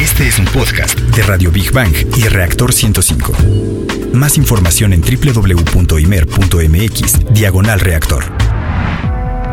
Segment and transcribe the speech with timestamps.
[0.00, 3.32] Este es un podcast de Radio Big Bang y Reactor 105.
[4.12, 5.94] Más información en www.imer.mx,
[7.32, 8.24] diagonal reactor.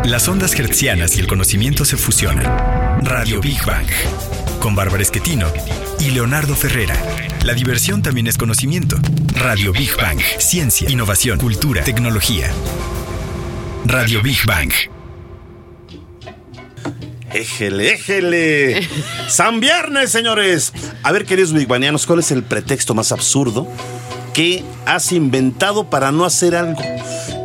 [0.04, 2.46] Las ondas hertzianas y el conocimiento se fusionan.
[3.04, 3.86] Radio Big Bang.
[4.60, 5.46] Con Bárbara Esquetino
[6.00, 6.96] y Leonardo Ferrera.
[7.44, 8.98] La diversión también es conocimiento.
[9.36, 10.20] Radio Big Bang.
[10.40, 12.52] Ciencia, innovación, cultura, tecnología.
[13.86, 14.72] Radio Big Bang.
[17.34, 18.88] Éjele, éjele.
[19.28, 20.74] San Viernes, señores.
[21.04, 23.68] A ver, queridos bigbanianos, ¿cuál es el pretexto más absurdo
[24.34, 26.82] que has inventado para no hacer algo?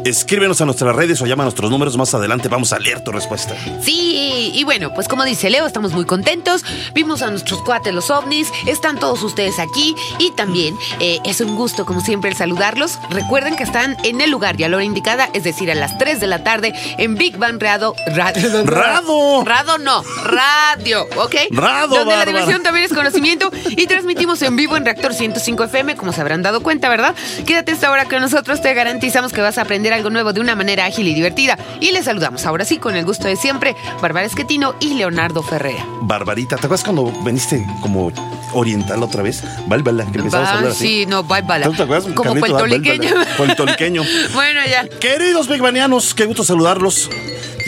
[0.07, 2.49] Escríbenos a nuestras redes o llama a nuestros números más adelante.
[2.49, 3.57] Vamos a leer tu respuesta.
[3.83, 6.65] Sí, y bueno, pues como dice Leo, estamos muy contentos.
[6.95, 8.49] Vimos a nuestros cuates los ovnis.
[8.67, 9.97] Están todos ustedes aquí.
[10.21, 13.01] Y también eh, es un gusto, como siempre, el saludarlos.
[13.11, 15.99] Recuerden que están en el lugar y a la hora indicada, es decir, a las
[15.99, 17.97] 3 de la tarde en Big Bang Rado.
[18.15, 18.65] Radio.
[18.65, 19.45] ¡Rado!
[19.45, 21.35] Rado no, radio, ¿ok?
[21.51, 25.97] Rado, Donde la diversión también es conocimiento y transmitimos en vivo en Reactor 105 FM,
[25.97, 27.15] como se habrán dado cuenta, ¿verdad?
[27.45, 30.55] Quédate esta hora que nosotros te garantizamos que vas a aprender algo nuevo de una
[30.55, 31.59] manera ágil y divertida.
[31.81, 35.85] Y les saludamos ahora sí, con el gusto de siempre, Bárbara Esquetino y Leonardo Ferrea.
[36.03, 38.13] Barbarita, ¿te acuerdas cuando veniste como
[38.53, 39.43] oriental otra vez?
[39.67, 40.87] Válvala, que empezamos a hablar así.
[40.87, 41.67] sí, no, bye, bala.
[41.67, 42.13] ¿Tú te acuerdas?
[42.15, 43.11] Como puertoliqueño.
[43.37, 44.03] Puertoliqueño.
[44.35, 44.87] bueno, ya.
[45.01, 47.11] Queridos bigbanianos, qué gusto saludarlos.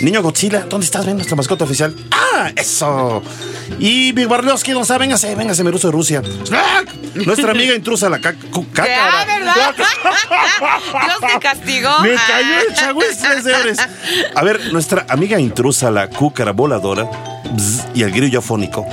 [0.00, 1.04] Niño Godzilla, ¿dónde estás?
[1.04, 1.94] Ven, nuestra mascota oficial.
[2.12, 2.50] ¡Ah!
[2.54, 3.22] ¡Eso!
[3.78, 4.96] Y Big Barlioski, ¿dónde está?
[4.96, 6.22] Véngase, véngase, ruso de Rusia.
[7.14, 8.38] Nuestra amiga intrusa, la caca.
[8.78, 9.74] Ah, ¿verdad?
[11.06, 11.98] Dios te castigó.
[12.00, 13.78] Me cayó el chagüistre, señores.
[14.34, 17.04] A ver, nuestra amiga intrusa, la cúcara voladora
[17.52, 18.86] bzz, y el grillo afónico.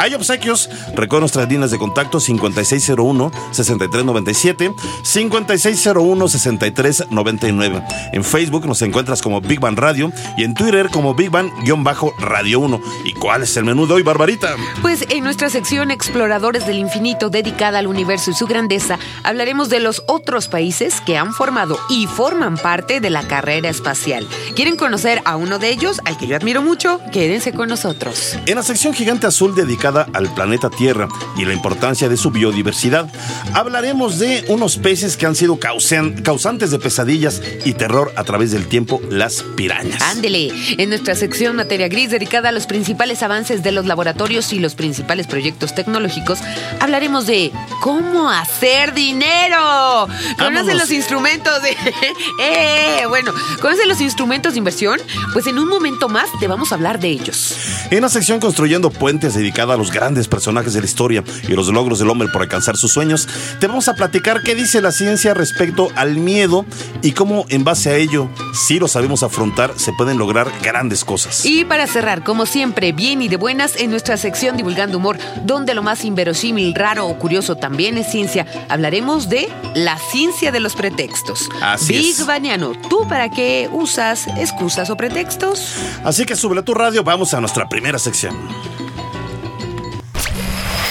[0.00, 0.68] Hay obsequios.
[0.94, 7.84] Recuerda nuestras líneas de contacto 5601-6397, 5601-6399.
[8.14, 12.80] En Facebook nos encuentras como Big Bang Radio y en Twitter como Big Bang-Radio 1.
[13.04, 14.56] ¿Y cuál es el menú de hoy, Barbarita?
[14.80, 19.80] Pues en nuestra sección Exploradores del Infinito dedicada al universo y su grandeza, hablaremos de
[19.80, 24.26] los otros países que han formado y forman parte de la carrera espacial.
[24.56, 27.02] ¿Quieren conocer a uno de ellos, al que yo admiro mucho?
[27.12, 28.38] Quédense con nosotros.
[28.46, 33.10] En la sección Gigante Azul dedicada al planeta Tierra y la importancia de su biodiversidad,
[33.54, 38.52] hablaremos de unos peces que han sido causan- causantes de pesadillas y terror a través
[38.52, 40.00] del tiempo, las pirañas.
[40.02, 44.58] Ándele, en nuestra sección Materia Gris dedicada a los principales avances de los laboratorios y
[44.60, 46.38] los principales proyectos tecnológicos,
[46.80, 50.06] hablaremos de cómo hacer dinero.
[50.38, 51.70] ¿Conocen los instrumentos de...
[52.42, 55.00] eh, bueno, ¿conocen los instrumentos de inversión?
[55.32, 57.56] Pues en un momento más te vamos a hablar de ellos.
[57.90, 61.68] En la sección Construyendo Puentes dedicada a los grandes personajes de la historia y los
[61.68, 65.34] logros del hombre por alcanzar sus sueños, te vamos a platicar qué dice la ciencia
[65.34, 66.64] respecto al miedo
[67.02, 71.44] y cómo en base a ello, si lo sabemos afrontar, se pueden lograr grandes cosas.
[71.44, 75.74] Y para cerrar, como siempre, bien y de buenas, en nuestra sección Divulgando Humor, donde
[75.74, 80.74] lo más inverosímil, raro o curioso también es ciencia, hablaremos de la ciencia de los
[80.74, 81.48] pretextos.
[81.62, 82.26] Así Big es.
[82.26, 85.74] Baniano, ¿tú para qué usas excusas o pretextos?
[86.04, 88.36] Así que sube tu radio, vamos a nuestra primera sección.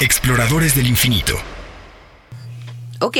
[0.02, 1.59] Exploradores del infinito.
[3.02, 3.18] Ok,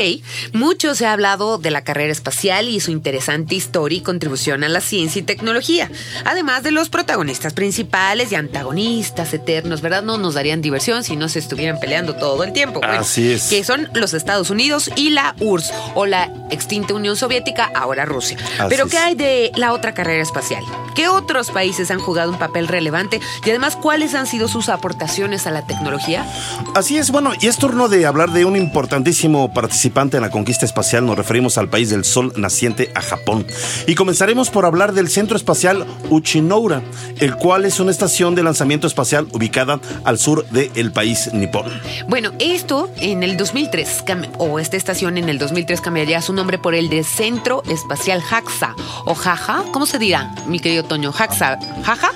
[0.52, 4.68] mucho se ha hablado de la carrera espacial y su interesante historia y contribución a
[4.68, 5.90] la ciencia y tecnología,
[6.26, 10.02] además de los protagonistas principales y antagonistas eternos, ¿verdad?
[10.02, 12.80] No nos darían diversión si no se estuvieran peleando todo el tiempo.
[12.80, 13.48] Bueno, Así es.
[13.48, 18.36] Que son los Estados Unidos y la URSS, o la extinta Unión Soviética, ahora Rusia.
[18.58, 18.90] Así Pero es.
[18.90, 20.62] ¿qué hay de la otra carrera espacial?
[20.94, 23.20] ¿Qué otros países han jugado un papel relevante?
[23.46, 26.26] Y además, ¿cuáles han sido sus aportaciones a la tecnología?
[26.74, 30.66] Así es, bueno, y es turno de hablar de un importantísimo participante en la conquista
[30.66, 31.06] espacial.
[31.06, 33.46] Nos referimos al país del sol naciente, a Japón.
[33.86, 36.82] Y comenzaremos por hablar del Centro Espacial Uchinoura,
[37.20, 41.66] el cual es una estación de lanzamiento espacial ubicada al sur del país nipón.
[42.08, 46.58] Bueno, esto en el 2003, cam- o esta estación en el 2003 cambiaría su nombre
[46.58, 48.74] por el de Centro Espacial JAXA,
[49.06, 51.12] o JAJA, ¿cómo se dirá, mi querido Toño?
[51.12, 51.60] ¿JAXA?
[51.84, 52.10] ¿JAJA?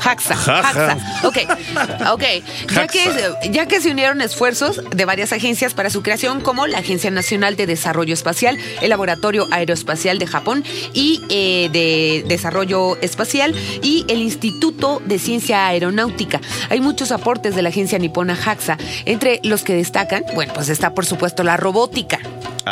[0.00, 0.72] JAXA, Jaja.
[0.72, 1.26] JAXA.
[1.26, 1.36] Ok,
[2.12, 2.22] ok.
[2.72, 6.78] Ya que, ya que se unieron esfuerzos de varias agencias para su creación, como la
[6.78, 13.54] Agencia Nacional de Desarrollo Espacial, el Laboratorio Aeroespacial de Japón y eh, de Desarrollo Espacial
[13.82, 16.40] y el Instituto de Ciencia Aeronáutica.
[16.70, 20.94] Hay muchos aportes de la agencia nipona JAXA, entre los que destacan, bueno, pues está
[20.94, 22.18] por supuesto la robótica.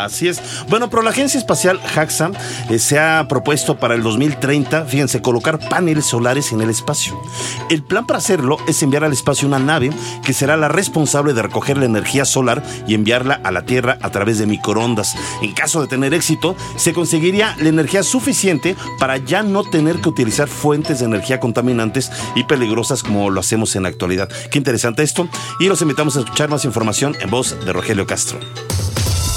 [0.04, 0.40] Así es.
[0.68, 2.30] Bueno, pero la Agencia Espacial JAXA
[2.70, 7.20] eh, se ha propuesto para el 2030, fíjense, colocar paneles solares en el espacio.
[7.70, 9.90] El plan para hacerlo es enviar al espacio una nave
[10.24, 14.10] que será la responsable de recoger la energía solar y enviarla a la Tierra a
[14.10, 15.14] través de microondas.
[15.42, 20.08] En caso de tener éxito, se conseguiría la energía suficiente para ya no tener que
[20.08, 24.28] utilizar fuentes de energía contaminantes y peligrosas como lo hacemos en la actualidad.
[24.50, 25.28] Qué interesante esto.
[25.60, 28.38] Y los invitamos a escuchar más información en voz de Rogelio Castro.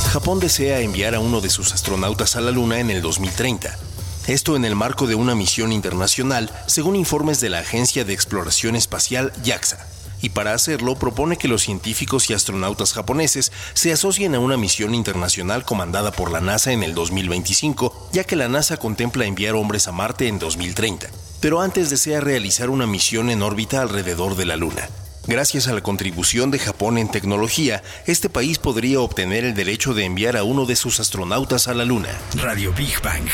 [0.09, 3.77] Japón desea enviar a uno de sus astronautas a la Luna en el 2030.
[4.25, 8.75] Esto en el marco de una misión internacional, según informes de la Agencia de Exploración
[8.75, 9.85] Espacial JAXA.
[10.23, 14.95] Y para hacerlo propone que los científicos y astronautas japoneses se asocien a una misión
[14.95, 19.87] internacional comandada por la NASA en el 2025, ya que la NASA contempla enviar hombres
[19.87, 21.07] a Marte en 2030.
[21.39, 24.89] Pero antes desea realizar una misión en órbita alrededor de la Luna.
[25.27, 30.05] Gracias a la contribución de Japón en tecnología, este país podría obtener el derecho de
[30.05, 32.09] enviar a uno de sus astronautas a la Luna.
[32.35, 33.29] Radio Big Bang.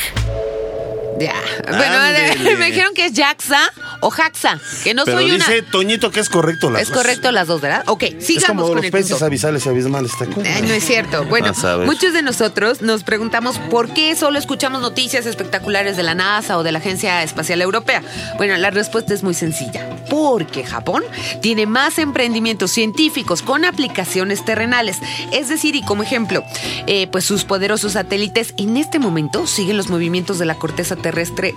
[1.18, 1.34] Ya.
[1.68, 2.56] Bueno, Ándele.
[2.58, 5.36] me dijeron que es Jaxa o Jaxa, que no Pero soy una.
[5.46, 6.98] dice Toñito que es correcto las Es dos.
[6.98, 7.84] correcto las dos, ¿verdad?
[7.86, 9.24] Ok, Es sigamos como con los el peces punto.
[9.24, 10.52] abisales y abismales, ¿te acuerdas?
[10.56, 11.24] Ay, no es cierto.
[11.24, 11.86] Bueno, Vas a ver.
[11.86, 16.62] muchos de nosotros nos preguntamos por qué solo escuchamos noticias espectaculares de la NASA o
[16.62, 18.02] de la Agencia Espacial Europea.
[18.36, 19.88] Bueno, la respuesta es muy sencilla.
[20.10, 21.02] Porque Japón
[21.42, 24.98] tiene más emprendimientos científicos con aplicaciones terrenales.
[25.32, 26.44] Es decir, y como ejemplo,
[26.86, 31.05] eh, pues sus poderosos satélites en este momento siguen los movimientos de la corteza terrestre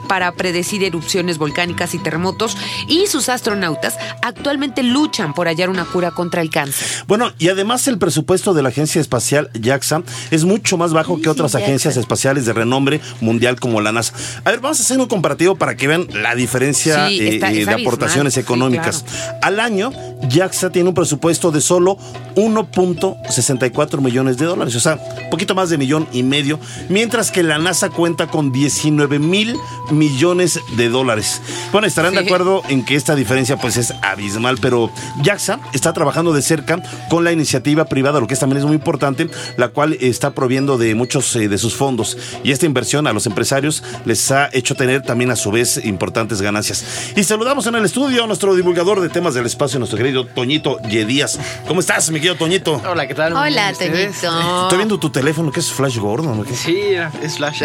[0.08, 2.56] para predecir erupciones volcánicas y terremotos
[2.88, 6.88] y sus astronautas actualmente luchan por hallar una cura contra el cáncer.
[7.08, 11.30] Bueno, y además el presupuesto de la Agencia Espacial JAXA es mucho más bajo que
[11.30, 11.66] otras JAXA.
[11.66, 14.14] agencias espaciales de renombre mundial como la NASA.
[14.44, 17.48] A ver, vamos a hacer un comparativo para que vean la diferencia Sí, eh, está-
[17.50, 17.82] eh, de abismal.
[17.82, 19.06] aportaciones Sí, económicas.
[19.42, 19.92] Al año,
[20.30, 21.98] JAXA tiene un presupuesto de solo
[22.36, 24.98] 1.64 millones de dólares, o sea,
[25.32, 26.60] poquito más de millón y medio,
[26.90, 29.39] mientras que la NASA cuenta con 19 mil
[29.92, 31.42] millones de dólares.
[31.72, 34.92] Bueno, estarán de acuerdo en que esta diferencia pues es abismal, pero
[35.24, 38.76] JAXA está trabajando de cerca con la iniciativa privada, lo que es también es muy
[38.76, 43.14] importante, la cual está proviendo de muchos eh, de sus fondos y esta inversión a
[43.14, 47.14] los empresarios les ha hecho tener también a su vez importantes ganancias.
[47.16, 50.80] Y saludamos en el estudio a nuestro divulgador de temas del espacio, nuestro querido Toñito
[50.84, 51.40] Yedías.
[51.68, 52.82] ¿Cómo estás, mi querido Toñito?
[52.88, 53.34] Hola, ¿qué tal?
[53.34, 53.74] Hola.
[53.74, 54.64] Toñito.
[54.64, 56.40] Estoy viendo tu teléfono, que es Flash Gordon.
[56.40, 56.56] ¿o qué?
[56.56, 56.80] Sí,
[57.22, 57.64] es Flash.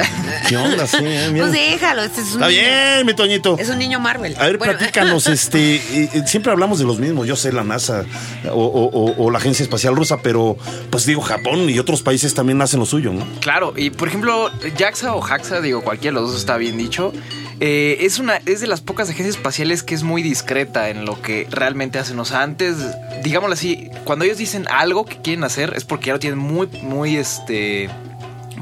[0.48, 0.86] ¿Qué onda?
[0.86, 1.46] Sí, eh, mira.
[1.46, 3.56] Pues déjalo, este es un Está niño- bien, mi Toñito.
[3.58, 4.34] Es un niño Marvel.
[4.38, 5.80] A ver, Bueno, platícanos, este,
[6.26, 8.04] siempre hablamos de los mismos, yo sé, la NASA
[8.50, 10.56] o, o- o- o la Agencia Espacial Rusa, pero
[10.90, 13.26] pues digo, Japón y otros países también hacen lo suyo, ¿no?
[13.40, 17.12] Claro, y por ejemplo, JAXA o JAXA, digo, cualquiera de los dos está bien dicho.
[17.60, 21.22] eh, es una es de las pocas agencias espaciales que es muy discreta en lo
[21.22, 22.18] que realmente hacen.
[22.18, 22.76] O sea, antes,
[23.22, 26.66] digámoslo así, cuando ellos dicen algo que quieren hacer es porque ya lo tienen muy,
[26.82, 27.88] muy, este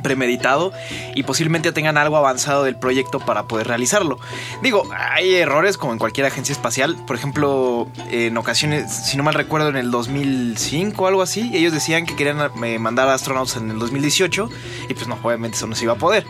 [0.03, 0.73] premeditado
[1.15, 4.19] y posiblemente tengan algo avanzado del proyecto para poder realizarlo.
[4.62, 6.97] Digo, hay errores como en cualquier agencia espacial.
[7.06, 11.73] Por ejemplo, en ocasiones, si no mal recuerdo, en el 2005 o algo así, ellos
[11.73, 14.49] decían que querían eh, mandar astronautas en el 2018
[14.89, 16.27] y pues no, obviamente eso no se iba a poder.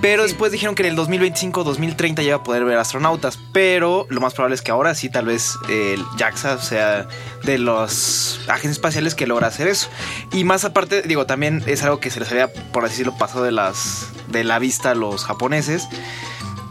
[0.00, 3.38] Pero después dijeron que en el 2025 2030 ya iba a poder ver astronautas.
[3.52, 7.08] Pero lo más probable es que ahora sí, tal vez eh, el JAXA sea
[7.44, 9.88] de los agencias espaciales que logra hacer eso.
[10.32, 13.44] Y más aparte, digo, también es algo que se les había, por así decirlo, pasado
[13.44, 15.88] de las de la vista a los japoneses.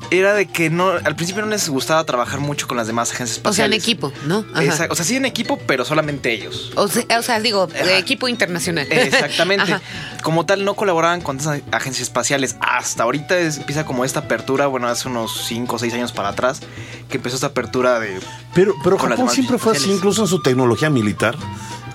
[0.10, 3.42] Era de que no, al principio no les gustaba trabajar mucho con las demás agencias
[3.44, 3.84] O sea, en espaciales.
[3.84, 4.46] equipo, ¿no?
[4.62, 4.94] Exacto.
[4.94, 6.72] O sea, sí en equipo, pero solamente ellos.
[6.76, 7.98] O sea, o sea, digo, Ajá.
[7.98, 8.88] equipo internacional.
[8.90, 9.64] Exactamente.
[9.74, 9.82] Ajá.
[10.24, 12.56] Como tal, no colaboraban con esas agencias espaciales.
[12.62, 16.30] Hasta ahorita es- empieza como esta apertura, bueno, hace unos 5 o 6 años para
[16.30, 16.62] atrás,
[17.10, 18.20] que empezó esta apertura de...
[18.54, 19.98] Pero, pero Japón siempre fue así, espaciales.
[19.98, 21.36] incluso en su tecnología militar.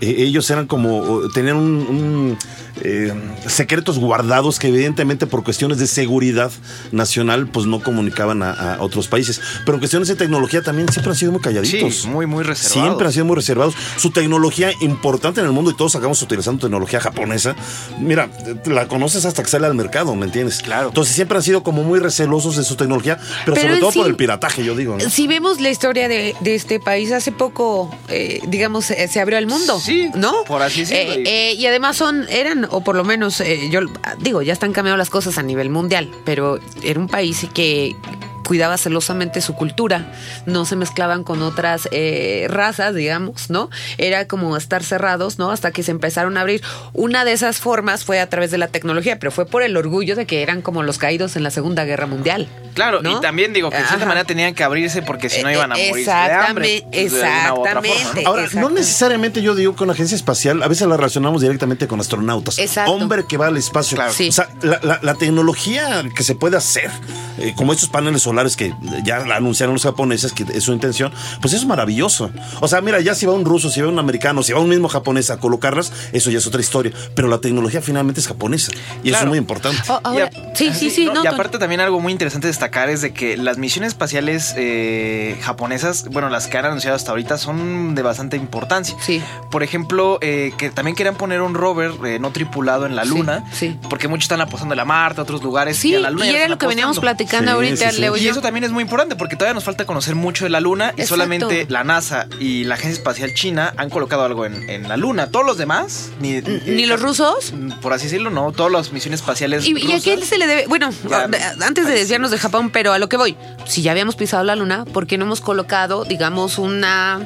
[0.02, 2.38] Eh, ellos eran como, tenían un, un,
[2.80, 3.12] eh,
[3.46, 6.50] secretos guardados que evidentemente por cuestiones de seguridad
[6.90, 9.40] nacional pues no comunicaban a, a otros países.
[9.64, 11.94] Pero en cuestiones de tecnología también siempre han sido muy calladitos.
[12.02, 12.72] Sí, muy, muy reservados.
[12.88, 13.74] Siempre han sido muy reservados.
[13.96, 17.54] Su tecnología importante en el mundo y todos acabamos utilizando tecnología japonesa.
[17.98, 18.28] Mira,
[18.66, 20.60] la conoces hasta que sale al mercado, ¿me entiendes?
[20.62, 20.88] Claro.
[20.88, 23.98] Entonces siempre han sido como muy recelosos de su tecnología, pero, Pero sobre todo sí-
[23.98, 24.96] por el pirataje, yo digo.
[24.96, 25.10] ¿no?
[25.10, 29.38] Si vemos la historia de, de este país, hace poco, eh, digamos, se, se abrió
[29.38, 29.78] al mundo.
[29.80, 30.44] Sí, ¿no?
[30.44, 31.12] por así decirlo.
[31.14, 33.80] Eh, eh, y además son, eran, o por lo menos, eh, yo
[34.18, 37.96] digo, ya están cambiando las cosas a nivel mundial, pero era un país que
[38.46, 40.12] cuidaba celosamente su cultura,
[40.46, 43.70] no se mezclaban con otras eh, razas, digamos, ¿no?
[43.98, 45.50] Era como estar cerrados, ¿no?
[45.50, 46.62] Hasta que se empezaron a abrir.
[46.92, 50.16] Una de esas formas fue a través de la tecnología, pero fue por el orgullo
[50.16, 52.48] de que eran como los caídos en la Segunda Guerra Mundial.
[52.74, 53.18] Claro, ¿no?
[53.18, 54.06] y también digo que de cierta Ajá.
[54.06, 56.84] manera tenían que abrirse porque si no iban a Eh, morir de hambre.
[56.92, 58.24] exactamente.
[58.26, 62.00] Ahora, no necesariamente yo digo que una agencia espacial, a veces la relacionamos directamente con
[62.00, 62.58] astronautas.
[62.58, 62.92] Exacto.
[62.92, 63.96] Hombre que va al espacio.
[63.96, 64.12] Claro.
[64.12, 64.28] Sí.
[64.28, 66.90] O sea, la, la- la tecnología que se puede hacer,
[67.38, 68.74] eh, como estos paneles solares que
[69.04, 71.12] ya la anunciaron los japoneses, que es su intención,
[71.42, 72.30] pues es maravilloso.
[72.60, 74.68] O sea, mira, ya si va un ruso, si va un americano, si va un
[74.70, 76.92] mismo japonés a colocarlas, eso ya es otra historia.
[77.14, 78.72] Pero la tecnología finalmente es japonesa.
[79.04, 79.78] Y eso es muy importante.
[79.88, 81.04] Oh, ahora- Y a- sí, sí, sí.
[81.06, 84.54] no, no, y aparte también algo muy interesante destacar es de que las misiones espaciales
[84.56, 88.96] eh, japonesas, bueno, las que han anunciado hasta ahorita son de bastante importancia.
[89.00, 89.22] Sí.
[89.50, 93.44] Por ejemplo, eh, que también querían poner un rover eh, no tripulado en la luna,
[93.52, 93.76] sí.
[93.90, 95.76] porque muchos están apostando a la Marte, a otros lugares.
[95.76, 98.00] Sí, y a la luna y era lo que veníamos platicando Sí, ahorita, sí, sí.
[98.00, 100.60] Leo y eso también es muy importante porque todavía nos falta conocer mucho de la
[100.60, 101.06] Luna y Exacto.
[101.14, 105.28] solamente la NASA y la Agencia Espacial China han colocado algo en, en la Luna.
[105.30, 107.52] Todos los demás, ni, ¿Ni los rusos?
[107.80, 108.52] Por así decirlo, no.
[108.52, 109.66] Todas las misiones espaciales.
[109.66, 110.66] ¿Y, y a qué rusas- se le debe?
[110.66, 111.28] Bueno, Ya,
[111.66, 113.36] antes de desviarnos de Japón, pero a lo que voy,
[113.66, 117.20] si ya habíamos pisado la luna, ¿por qué no hemos colocado, digamos, una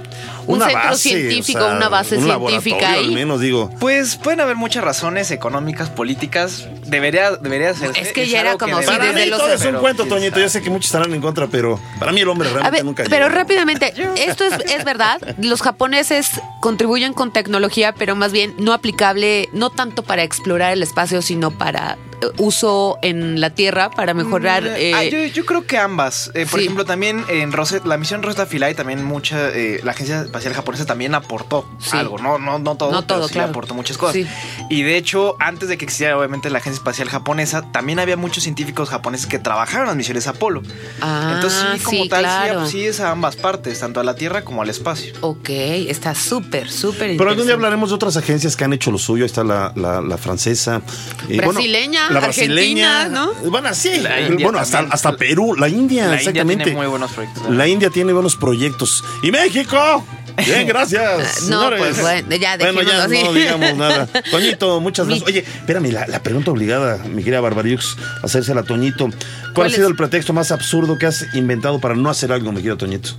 [0.46, 3.04] un Una centro base, científico, o sea, una base un científica ahí?
[3.06, 3.70] Al menos digo.
[3.80, 6.66] Pues pueden haber muchas razones económicas, políticas.
[6.86, 7.92] Debería, debería ser.
[7.96, 10.06] Es que ya era como si Para desde mí los- todo es un pero cuento,
[10.06, 10.38] Toñito.
[10.40, 13.04] Yo sé que muchos estarán en contra, pero para mí el hombre realmente ver, nunca
[13.08, 13.38] pero llegó.
[13.38, 19.48] rápidamente, esto es, es verdad, los japoneses contribuyen con tecnología, pero más bien no aplicable,
[19.52, 21.96] no tanto para explorar el espacio, sino para
[22.38, 24.66] uso en la Tierra, para mejorar...
[24.66, 26.30] eh, Ah, yo, yo creo que ambas.
[26.34, 26.64] Eh, por sí.
[26.66, 30.86] ejemplo, también en Rosetta, la misión Rosetta Philae también mucha, eh, la agencia espacial japonesa
[30.86, 31.96] también aportó Sí.
[31.96, 32.18] algo.
[32.18, 33.50] No, no, no todo, No pero sí claro.
[33.50, 34.14] aportó muchas cosas.
[34.14, 34.26] Sí.
[34.70, 38.42] Y de hecho, antes de que existiera obviamente la agencia espacial japonesa, también había muchos
[38.44, 40.62] científicos japoneses que trabajaron en las misiones Apolo.
[41.00, 42.58] Ah, Entonces sí, como sí, tal, sí, claro.
[42.60, 45.14] pues, sí es a ambas partes, tanto a la Tierra como al espacio.
[45.20, 48.98] Ok, está súper, súper Pero algún día hablaremos de otras agencias que han hecho lo
[48.98, 49.24] suyo.
[49.24, 50.80] Está la, la, la francesa.
[51.28, 51.60] eh, bueno,
[52.08, 53.08] Brasileña, la Argentina, brasileña.
[53.42, 53.50] ¿no?
[53.50, 53.96] Bueno, sí.
[54.00, 55.54] La India bueno, hasta, hasta Perú.
[55.56, 56.64] La India, La India exactamente.
[56.64, 57.50] tiene muy buenos proyectos.
[57.50, 59.04] La India tiene buenos proyectos.
[59.22, 60.04] ¿Y México?
[60.44, 61.42] Bien, gracias.
[61.48, 61.78] No, señores.
[61.78, 63.38] pues, bueno, ya Bueno, ya dejémoslo no así.
[63.38, 64.06] digamos nada.
[64.30, 65.28] Toñito, muchas gracias.
[65.28, 69.06] Oye, espérame, la, la pregunta obligada, mi querida Barbariux, hacérsela a Toñito.
[69.06, 69.90] ¿Cuál, ¿Cuál ha sido es?
[69.90, 73.10] el pretexto más absurdo que has inventado para no hacer algo, mi querido Toñito?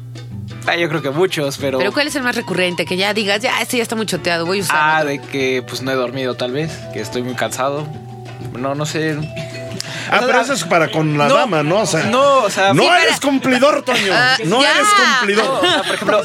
[0.67, 1.77] Ah, yo creo que muchos, pero.
[1.79, 2.85] Pero ¿cuál es el más recurrente?
[2.85, 4.77] Que ya digas, ya, este ya está muy choteado, voy a usar.
[4.77, 7.87] Ah, de que pues no he dormido tal vez, que estoy muy cansado.
[8.57, 9.17] No, no sé.
[10.09, 11.79] Ah, pero eso es para con la no, dama, ¿no?
[11.81, 14.13] O sea, no, o sea, no sí, eres cumplidor, Toño.
[14.13, 14.71] Ah, no ya.
[14.71, 15.45] eres No, cumplidor.
[15.45, 16.21] o sea, por ejemplo,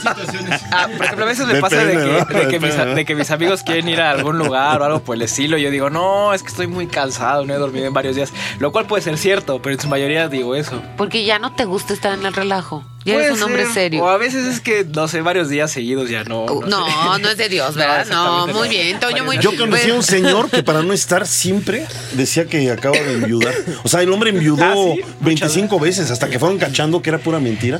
[0.70, 2.24] ah, por ejemplo, a veces me pasa de que, ¿no?
[2.24, 5.16] de, que mis, de que mis amigos quieren ir a algún lugar o algo por
[5.16, 5.58] el estilo.
[5.58, 8.32] Y yo digo, no, es que estoy muy cansado, no he dormido en varios días.
[8.58, 10.80] Lo cual puede ser cierto, pero en su mayoría digo eso.
[10.96, 12.84] Porque ya no te gusta estar en el relajo.
[13.04, 14.04] Ya eres un hombre ser, serio.
[14.04, 16.44] O a veces es que, no sé, varios días seguidos ya no.
[16.44, 16.68] Uh, sé.
[16.70, 18.06] No, no es de Dios, ¿verdad?
[18.10, 18.68] No, muy no.
[18.68, 19.62] bien, Toño, muy Yo bien.
[19.62, 23.54] conocí a un señor que para no estar siempre decía que acaba de enviudar.
[23.82, 25.00] O sea, el hombre enviudó Ah, ¿sí?
[25.20, 27.78] 25 veces hasta que fueron cachando que era pura mentira.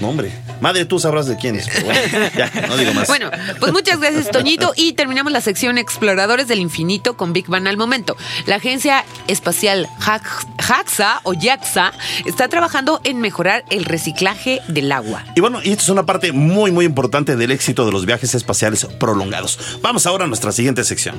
[0.00, 0.30] No, hombre.
[0.60, 1.66] Madre, tú sabrás de quién es.
[1.68, 2.00] pero bueno,
[2.36, 3.06] ya, no digo más.
[3.08, 4.72] Bueno, pues muchas gracias, Toñito.
[4.76, 8.16] Y terminamos la sección Exploradores del Infinito con Big Bang al momento.
[8.46, 11.92] La agencia espacial Jax- JAXA o JAXA
[12.26, 15.24] está trabajando en mejorar el reciclaje del agua.
[15.36, 18.34] Y bueno, y esto es una parte muy, muy importante del éxito de los viajes
[18.34, 19.78] espaciales prolongados.
[19.82, 21.16] Vamos ahora a nuestra siguiente sección.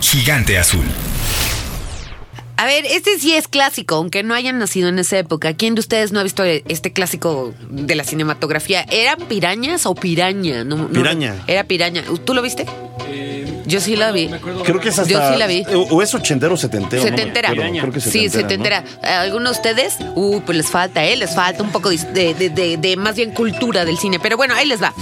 [0.00, 0.84] Gigante Azul.
[2.56, 5.54] A ver, este sí es clásico, aunque no hayan nacido en esa época.
[5.54, 8.82] ¿Quién de ustedes no ha visto este clásico de la cinematografía?
[8.90, 10.62] ¿Era pirañas o piraña?
[10.62, 11.34] No, no- Piraña.
[11.48, 12.04] Era piraña.
[12.24, 12.64] ¿Tú lo viste?
[13.66, 14.28] Yo sí la vi.
[14.64, 15.10] Creo que es hasta.
[15.12, 15.64] Yo sí la vi.
[15.74, 17.02] O, o es ochentero o setentero.
[17.02, 17.50] no Setentera.
[17.50, 17.72] acuerdo.
[17.80, 18.86] Creo que sí, setentera, ¿no?
[18.88, 19.20] setentera.
[19.22, 19.96] ¿Alguno de ustedes?
[20.14, 21.16] Uh, pues les falta, ¿eh?
[21.16, 24.18] Les falta un poco de, de- de- de más bien cultura del cine.
[24.20, 24.92] Pero bueno, ahí les va.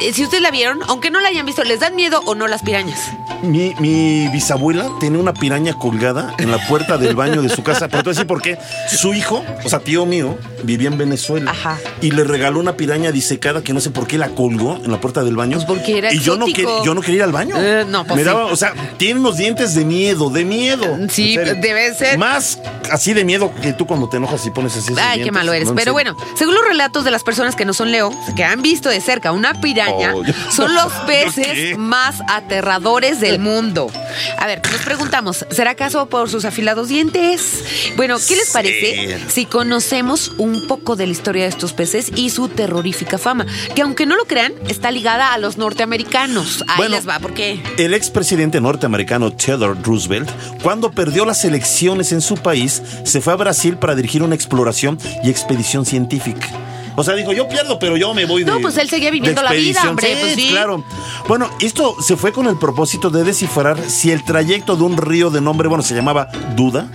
[0.00, 2.46] Eh, si ustedes la vieron, aunque no la hayan visto, ¿les dan miedo o no
[2.46, 2.98] las pirañas?
[3.42, 7.88] Mi, mi bisabuela tenía una piraña colgada en la puerta del baño de su casa.
[7.88, 8.58] Pero te voy a decir por qué.
[8.90, 11.50] Su hijo, o sea, tío mío, vivía en Venezuela.
[11.50, 11.78] Ajá.
[12.00, 15.00] Y le regaló una piraña disecada que no sé por qué la colgó en la
[15.00, 15.56] puerta del baño.
[15.56, 17.54] Pues porque era Y yo no, quería, yo no quería ir al baño.
[17.58, 18.26] Eh, no, pues Me sí.
[18.26, 20.98] daba, o sea, tiene unos dientes de miedo, de miedo.
[21.08, 22.18] Sí, debe ser.
[22.18, 22.58] Más
[22.90, 24.92] así de miedo que tú cuando te enojas y pones así.
[24.92, 25.32] esos Ay, qué dientes.
[25.34, 25.68] malo eres.
[25.68, 28.62] No, Pero bueno, según los relatos de las personas que no son Leo, que han
[28.62, 33.90] visto de cerca una piraña, Oh, son los ¿Yo peces más aterradores del mundo.
[34.38, 37.64] A ver, nos preguntamos, ¿será acaso por sus afilados dientes?
[37.96, 42.30] Bueno, ¿qué les parece si conocemos un poco de la historia de estos peces y
[42.30, 43.46] su terrorífica fama?
[43.74, 46.62] Que aunque no lo crean, está ligada a los norteamericanos.
[46.68, 47.62] Ahí Bueno, les va, ¿por qué?
[47.78, 50.30] El expresidente norteamericano Theodore Roosevelt,
[50.62, 54.98] cuando perdió las elecciones en su país, se fue a Brasil para dirigir una exploración
[55.22, 56.48] y expedición científica.
[56.96, 59.42] O sea, dijo, yo pierdo, pero yo me voy de No, pues él seguía viviendo
[59.42, 59.88] la vida, expedición".
[59.88, 60.48] hombre, pues sí.
[60.50, 60.84] claro.
[61.28, 65.30] Bueno, esto se fue con el propósito de descifrar si el trayecto de un río
[65.30, 66.88] de nombre, bueno, se llamaba Duda,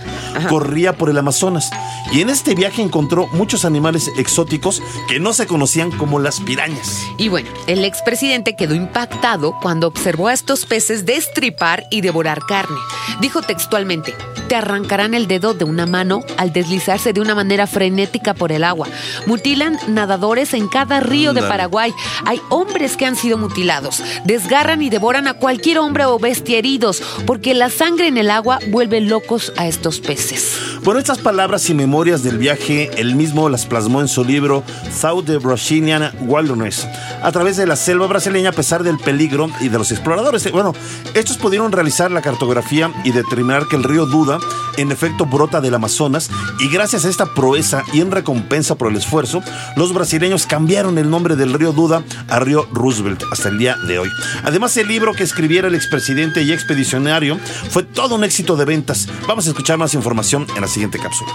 [0.48, 1.70] corría por el Amazonas.
[2.12, 7.02] Y en este viaje encontró muchos animales exóticos que no se conocían como las pirañas.
[7.18, 12.78] Y bueno, el expresidente quedó impactado cuando observó a estos peces destripar y devorar carne.
[13.20, 14.14] Dijo textualmente,
[14.48, 18.64] te arrancarán el dedo de una mano al deslizarse de una manera frenética por el
[18.64, 18.88] agua.
[19.26, 21.40] Mutilan nadadores en cada río de.
[21.50, 21.92] Paraguay.
[22.26, 24.02] Hay hombres que han sido mutilados.
[24.24, 28.60] Desgarran y devoran a cualquier hombre o bestia heridos, porque la sangre en el agua
[28.68, 30.56] vuelve locos a estos peces.
[30.84, 34.62] Bueno, estas palabras y memorias del viaje, él mismo las plasmó en su libro
[34.96, 36.86] South the Brazilian Wilderness,
[37.22, 40.46] a través de la selva brasileña a pesar del peligro y de los exploradores.
[40.46, 40.72] Eh, Bueno,
[41.14, 44.38] estos pudieron realizar la cartografía y determinar que el río Duda
[44.76, 46.30] en efecto brota del Amazonas
[46.60, 49.42] y gracias a esta proeza y en recompensa por el esfuerzo,
[49.80, 53.98] los brasileños cambiaron el nombre del río Duda a río Roosevelt hasta el día de
[53.98, 54.10] hoy.
[54.44, 57.38] Además, el libro que escribiera el expresidente y expedicionario
[57.70, 59.08] fue todo un éxito de ventas.
[59.26, 61.32] Vamos a escuchar más información en la siguiente cápsula.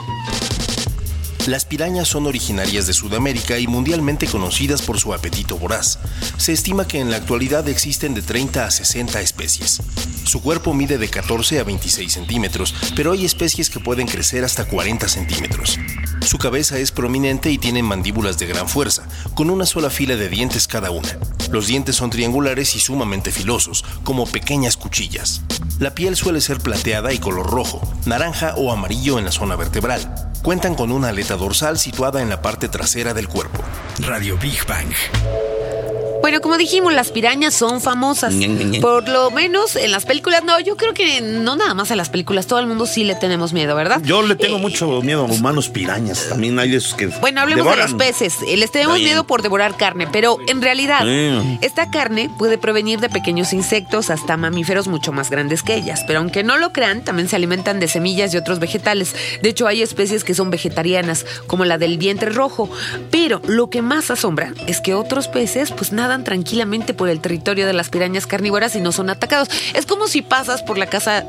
[1.47, 5.99] Las pirañas son originarias de Sudamérica y mundialmente conocidas por su apetito voraz.
[6.37, 9.79] Se estima que en la actualidad existen de 30 a 60 especies.
[10.23, 14.65] Su cuerpo mide de 14 a 26 centímetros, pero hay especies que pueden crecer hasta
[14.65, 15.77] 40 centímetros.
[16.25, 20.29] Su cabeza es prominente y tiene mandíbulas de gran fuerza, con una sola fila de
[20.29, 21.19] dientes cada una.
[21.51, 25.43] Los dientes son triangulares y sumamente filosos, como pequeñas cuchillas.
[25.77, 30.33] La piel suele ser plateada y color rojo, naranja o amarillo en la zona vertebral.
[30.45, 33.63] Cuentan con una aleta dorsal situada en la parte trasera del cuerpo.
[33.97, 34.93] Radio Big Bang.
[36.25, 38.33] Bueno, como dijimos, las pirañas son famosas.
[38.81, 40.43] Por lo menos en las películas.
[40.43, 42.47] No, yo creo que no nada más en las películas.
[42.47, 44.01] Todo el mundo sí le tenemos miedo, ¿verdad?
[44.03, 46.27] Yo le tengo Eh, mucho miedo a humanos pirañas.
[46.29, 47.05] También hay de esos que.
[47.21, 47.85] Bueno, hablemos devoran.
[47.85, 48.37] de los peces.
[48.47, 49.09] Eh, Les tenemos bien.
[49.09, 51.05] miedo por devorar carne, pero en realidad
[51.61, 56.03] esta carne puede provenir de pequeños insectos hasta mamíferos mucho más grandes que ellas.
[56.07, 59.13] Pero aunque no lo crean, también se alimentan de semillas y otros vegetales.
[59.43, 62.67] De hecho, hay especies que son vegetarianas, como la del vientre rojo.
[63.11, 65.91] Pero lo que más asombra es que otros peces pues
[66.23, 69.49] tranquilamente por el territorio de las pirañas carnívoras y no son atacados.
[69.73, 71.25] Es como si pasas por la casa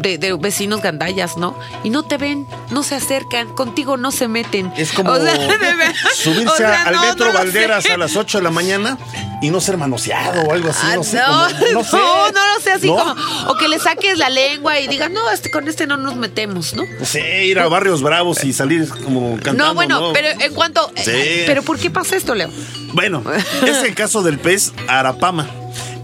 [0.00, 1.56] de, de vecinos gandallas, ¿no?
[1.84, 4.72] Y no te ven, no se acercan, contigo no se meten.
[4.76, 5.34] Es como O sea,
[6.14, 8.98] subirse o sea, al no, metro no Valderas a las 8 de la mañana
[9.42, 10.86] y no ser manoseado o algo así.
[10.90, 11.18] Ah, no sé.
[11.18, 11.96] no, como- no, sé.
[11.96, 12.96] no, no lo sé así ¿No?
[12.96, 13.14] como.
[13.50, 16.74] O que le saques la lengua y digas, no, este, con este no nos metemos,
[16.74, 16.84] ¿no?
[16.98, 19.64] No sé, ir a barrios bravos y salir como cantando.
[19.66, 20.90] no, bueno, pero en cuanto.
[20.96, 21.42] Sí.
[21.46, 22.50] ¿Pero por qué pasa esto, Leo?
[22.92, 23.22] Bueno,
[23.66, 25.48] es el caso del pez arapama,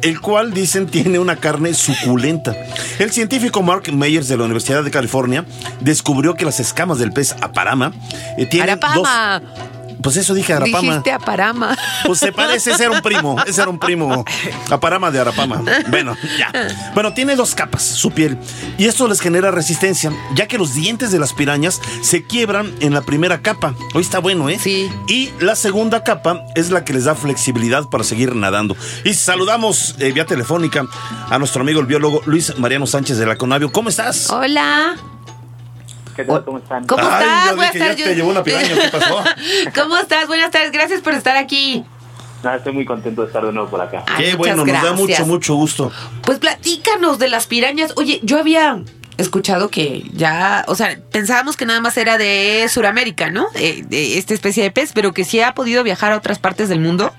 [0.02, 2.54] el cual dicen tiene una carne suculenta.
[2.98, 5.44] El científico Mark Meyers de la Universidad de California
[5.80, 7.92] descubrió que las escamas del pez aparama
[8.38, 9.40] eh, tienen Arapama.
[9.42, 9.66] dos.
[10.02, 10.80] Pues eso dije arapama.
[10.80, 11.76] Dijiste a Parama.
[12.04, 14.24] Pues se parece, ese era un primo, ese era un primo.
[14.70, 15.62] Aparama de Arapama.
[15.88, 16.52] Bueno, ya.
[16.94, 18.38] Bueno, tiene dos capas, su piel.
[18.78, 22.94] Y esto les genera resistencia, ya que los dientes de las pirañas se quiebran en
[22.94, 23.74] la primera capa.
[23.94, 24.58] Hoy está bueno, ¿eh?
[24.62, 24.90] Sí.
[25.08, 28.76] Y la segunda capa es la que les da flexibilidad para seguir nadando.
[29.04, 30.86] Y saludamos eh, vía telefónica
[31.28, 33.72] a nuestro amigo el biólogo Luis Mariano Sánchez de la Conavio.
[33.72, 34.30] ¿Cómo estás?
[34.30, 34.96] Hola.
[36.16, 36.44] ¿Qué tal?
[36.44, 36.86] ¿Cómo están?
[36.86, 37.50] ¿Cómo Ay, estás?
[37.50, 38.04] yo Buenas dije, ya tardes.
[38.04, 39.24] te llevó una piraña, ¿qué pasó?
[39.74, 40.26] ¿Cómo estás?
[40.26, 40.72] Buenas tardes.
[40.72, 41.84] Gracias por estar aquí.
[42.42, 44.04] Nada, estoy muy contento de estar de nuevo por acá.
[44.08, 44.96] Ay, Qué bueno, nos da gracias.
[44.98, 45.92] mucho, mucho gusto.
[46.22, 47.92] Pues platícanos de las pirañas.
[47.96, 48.78] Oye, yo había
[49.18, 53.46] escuchado que ya, o sea, pensábamos que nada más era de Sudamérica, ¿no?
[53.54, 56.68] Eh, de esta especie de pez, pero que sí ha podido viajar a otras partes
[56.68, 57.12] del mundo.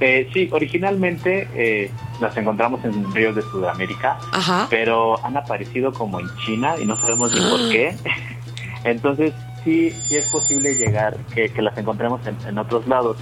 [0.00, 4.66] Eh, sí, originalmente eh, las encontramos en ríos de Sudamérica, Ajá.
[4.68, 7.96] pero han aparecido como en China y no sabemos ni por qué.
[8.84, 9.32] Entonces,
[9.64, 13.16] sí, sí es posible llegar, que, que las encontremos en, en otros lados.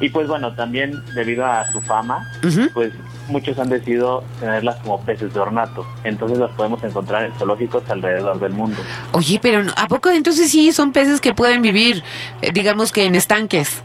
[0.00, 2.28] Y pues bueno, también debido a su fama,
[2.74, 2.92] pues
[3.28, 5.86] muchos han decidido tenerlas como peces de ornato.
[6.02, 8.76] Entonces las podemos encontrar en zoológicos alrededor del mundo.
[9.12, 12.02] Oye, pero ¿a poco entonces sí son peces que pueden vivir,
[12.42, 13.82] eh, digamos que en estanques?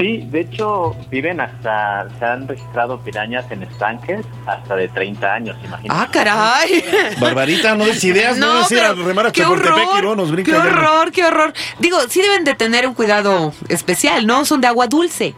[0.00, 5.56] Sí, de hecho viven hasta, se han registrado pirañas en estanques hasta de 30 años,
[5.62, 5.88] imagínate.
[5.90, 6.82] ¡Ah, caray!
[7.20, 9.44] Barbarita, no des ideas, no, des ir a remar a qué y
[10.16, 11.52] nos brinca qué horror, qué horror.
[11.80, 14.46] Digo, sí deben de tener un cuidado especial, ¿no?
[14.46, 15.34] Son de agua dulce.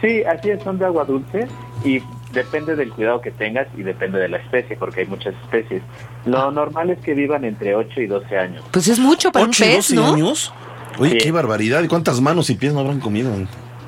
[0.00, 1.46] Sí, así es, son de agua dulce
[1.84, 2.02] y
[2.32, 5.82] depende del cuidado que tengas y depende de la especie, porque hay muchas especies.
[6.26, 8.64] Lo normal es que vivan entre 8 y 12 años.
[8.72, 10.12] Pues es mucho para un ¿Ocho y pez, doce ¿no?
[10.14, 10.52] años?
[10.98, 11.18] Oye, Sí.
[11.18, 11.82] qué barbaridad.
[11.84, 13.30] ¿Y cuántas manos y pies no habrán comido?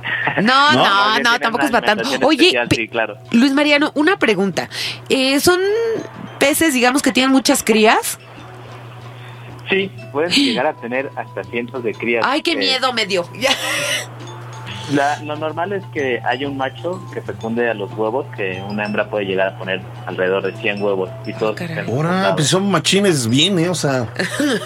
[0.42, 2.08] No, No, no, tampoco es para tanto.
[2.26, 3.16] Oye, especial, pe- sí, claro.
[3.32, 4.68] Luis Mariano, una pregunta.
[5.08, 5.58] Eh, ¿Son
[6.38, 8.18] peces, digamos, que tienen muchas crías?
[9.70, 12.24] Sí, pueden llegar a tener hasta cientos de crías.
[12.26, 13.26] Ay, qué Eh, miedo me dio.
[13.40, 13.50] Ya.
[14.94, 18.84] la- lo normal es que haya un macho que fecunde a los huevos, que una
[18.84, 21.78] hembra puede llegar a poner alrededor de 100 huevos y todos caray.
[21.78, 23.68] estén Ahora, pues son machines bien, ¿eh?
[23.68, 24.06] O sea,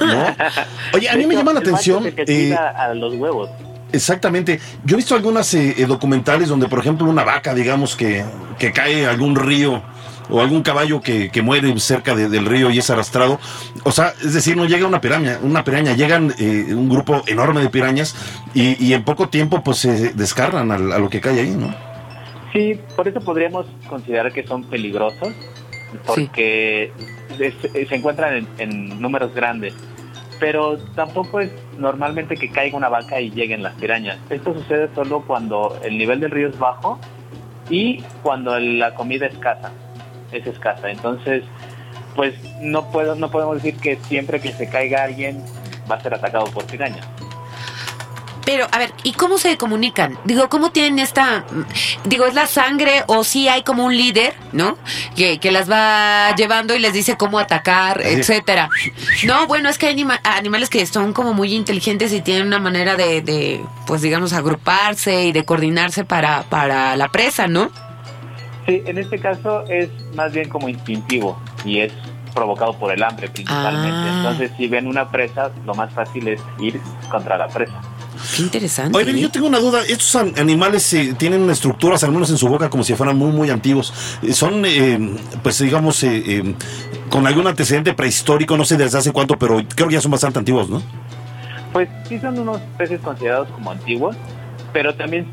[0.01, 0.27] ¿no?
[0.95, 2.07] Oye, a mí me llama la el macho atención.
[2.07, 3.49] es el que eh, a los huevos.
[3.93, 4.61] Exactamente.
[4.85, 8.25] Yo he visto algunas eh, eh, documentales donde, por ejemplo, una vaca, digamos, que,
[8.59, 9.83] que cae a algún río
[10.33, 13.41] o algún caballo que, que muere cerca de- del río y es arrastrado.
[13.83, 17.63] O sea, es decir, no llega una piraña, una piraña, llegan eh, un grupo enorme
[17.63, 18.15] de pirañas
[18.55, 21.75] y, y en poco tiempo pues se descargan al- a, lo que cae ahí, ¿no?
[22.53, 25.33] Sí, por eso podríamos considerar que son peligrosos,
[26.07, 26.93] porque
[27.39, 29.75] es- se encuentran en, en números grandes.
[30.39, 31.51] Pero tampoco es
[31.81, 34.19] normalmente que caiga una vaca y lleguen las pirañas.
[34.29, 36.99] Esto sucede solo cuando el nivel del río es bajo
[37.69, 39.73] y cuando la comida es escasa.
[40.31, 40.91] Es escasa.
[40.91, 41.43] Entonces,
[42.15, 45.43] pues no puedo, no podemos decir que siempre que se caiga alguien
[45.91, 47.09] va a ser atacado por pirañas.
[48.45, 50.19] Pero, a ver, ¿y cómo se comunican?
[50.25, 51.45] Digo, ¿cómo tienen esta...
[52.05, 54.79] Digo, ¿es la sangre o sí hay como un líder, ¿no?
[55.15, 58.09] Que, que las va llevando y les dice cómo atacar, Así.
[58.09, 58.71] etcétera.
[59.25, 62.59] No, bueno, es que hay anima- animales que son como muy inteligentes y tienen una
[62.59, 67.71] manera de, de, pues digamos, agruparse y de coordinarse para, para la presa, ¿no?
[68.67, 71.93] Sí, en este caso es más bien como instintivo y es
[72.35, 73.91] provocado por el hambre principalmente.
[74.01, 74.15] Ah.
[74.19, 77.75] Entonces, si ven una presa, lo más fácil es ir contra la presa.
[78.37, 78.97] Qué interesante.
[78.99, 79.21] Oye, ¿eh?
[79.21, 79.83] yo tengo una duda.
[79.83, 83.31] Estos an- animales eh, tienen estructuras, al menos en su boca, como si fueran muy,
[83.33, 83.93] muy antiguos.
[84.23, 84.99] Eh, son, eh,
[85.43, 86.55] pues digamos, eh, eh,
[87.09, 90.39] con algún antecedente prehistórico, no sé desde hace cuánto, pero creo que ya son bastante
[90.39, 90.83] antiguos, ¿no?
[91.73, 94.17] Pues sí son unos peces considerados como antiguos,
[94.73, 95.27] pero también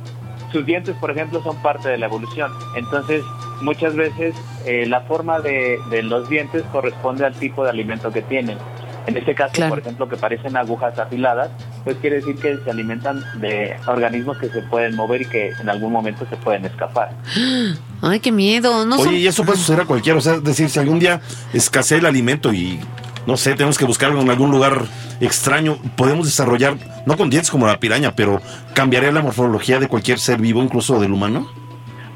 [0.51, 2.51] sus dientes, por ejemplo, son parte de la evolución.
[2.75, 3.23] Entonces,
[3.61, 4.33] muchas veces
[4.65, 8.57] eh, la forma de, de los dientes corresponde al tipo de alimento que tienen.
[9.07, 9.69] En este caso, Claro.
[9.71, 11.49] por ejemplo, que parecen agujas afiladas,
[11.83, 15.69] pues quiere decir que se alimentan de organismos que se pueden mover y que en
[15.69, 17.11] algún momento se pueden escapar.
[18.01, 18.85] Ay, qué miedo.
[18.85, 20.19] No son- Oye, y eso puede suceder a cualquiera.
[20.19, 21.21] O sea, es decir, si algún día
[21.53, 22.79] escasea el alimento y,
[23.25, 24.81] no sé, tenemos que buscarlo en algún lugar
[25.21, 28.41] extraño, podemos desarrollar, no con dientes como la piraña, pero
[28.73, 31.47] cambiaría la morfología de cualquier ser vivo, incluso del humano.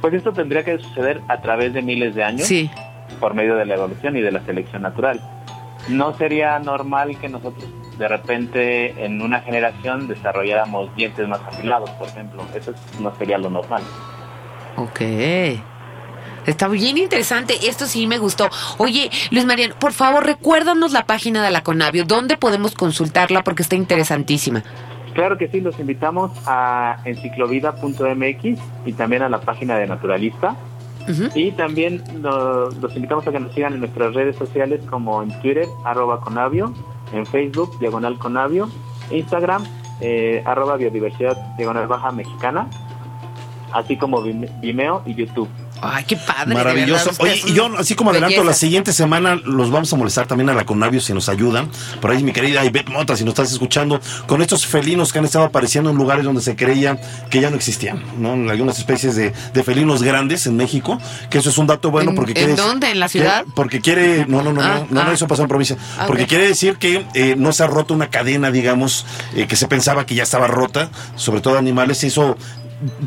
[0.02, 2.48] Pues esto tendría que suceder a través de miles de años.
[2.48, 2.70] Sí.
[3.20, 5.20] por medio de la evolución y de la selección natural.
[5.88, 12.08] No sería normal que nosotros de repente en una generación desarrolláramos dientes más afilados, por
[12.08, 12.44] ejemplo.
[12.56, 13.84] Eso no sería lo normal.
[14.78, 15.02] Ok.
[16.46, 17.54] Está bien interesante.
[17.68, 18.50] Esto sí me gustó.
[18.78, 22.06] Oye, Luis Mariano, por favor, recuérdanos la página de la Conavio.
[22.06, 23.44] ¿Dónde podemos consultarla?
[23.44, 24.64] Porque está interesantísima.
[25.14, 30.56] Claro que sí, los invitamos a enciclovida.mx y también a la página de Naturalista.
[31.36, 35.30] Y también lo- los invitamos a que nos sigan en nuestras redes sociales como en
[35.42, 36.74] Twitter, arroba Conavio,
[37.14, 38.70] en Facebook, diagonal Conavio,
[39.12, 39.64] Instagram,
[40.00, 42.68] eh, arroba biodiversidad, diagonal baja mexicana,
[43.74, 45.50] así como Vime- Vimeo y YouTube.
[45.82, 46.54] Ay, qué padre.
[46.54, 47.12] Maravilloso.
[47.20, 50.54] Oye, y yo, así como adelanto, la siguiente semana los vamos a molestar también a
[50.54, 51.70] la Conavio si nos ayudan.
[52.00, 55.26] Por ahí, mi querida Ivette Mota, si nos estás escuchando, con estos felinos que han
[55.26, 58.34] estado apareciendo en lugares donde se creía que ya no existían, ¿no?
[58.34, 62.12] En algunas especies de, de felinos grandes en México, que eso es un dato bueno
[62.12, 62.54] ¿En- porque en quiere.
[62.56, 62.92] dónde?
[62.92, 63.46] ¿En la que- ciudad?
[63.56, 64.26] porque quiere.
[64.28, 65.14] No, no, no, Ah, no, no, no, ah.
[65.14, 65.78] eso pasó en provincia.
[65.98, 69.56] Ah, porque quiere decir que eh, no se ha roto una cadena, digamos, eh, que
[69.56, 72.38] se pensaba que ya estaba rota, sobre todo animales, y eso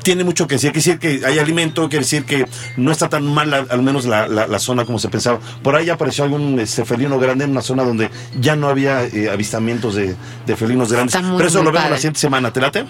[0.03, 2.45] tiene mucho que decir, quiere decir que hay alimento, quiere decir que
[2.77, 5.39] no está tan mal al, menos la, la- la zona como se pensaba.
[5.63, 8.11] Por ahí apareció algún este, felino grande en una zona donde
[8.41, 10.15] ya no había eh, avistamientos de,
[10.47, 11.21] de felinos grandes.
[11.23, 12.85] Muy, Pero eso lo vemos la siguiente semana, ¿te late?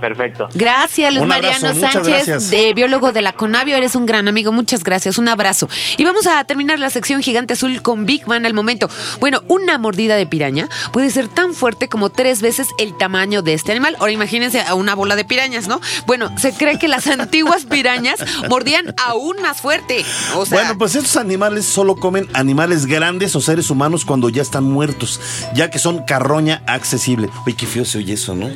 [0.00, 0.48] Perfecto.
[0.54, 2.50] Gracias, Luis Mariano Sánchez, gracias.
[2.50, 3.76] de biólogo de la Conavio.
[3.76, 4.52] Eres un gran amigo.
[4.52, 5.18] Muchas gracias.
[5.18, 5.68] Un abrazo.
[5.96, 8.88] Y vamos a terminar la sección Gigante Azul con Big Man al momento.
[9.20, 13.54] Bueno, una mordida de piraña puede ser tan fuerte como tres veces el tamaño de
[13.54, 13.96] este animal.
[13.98, 15.80] Ahora imagínense a una bola de pirañas, ¿no?
[16.06, 20.04] Bueno, se cree que las antiguas pirañas mordían aún más fuerte.
[20.34, 24.42] O sea, bueno, pues estos animales solo comen animales grandes o seres humanos cuando ya
[24.42, 25.20] están muertos,
[25.54, 27.28] ya que son carroña accesible.
[27.46, 28.50] Oye, qué feo se oye eso, ¿no?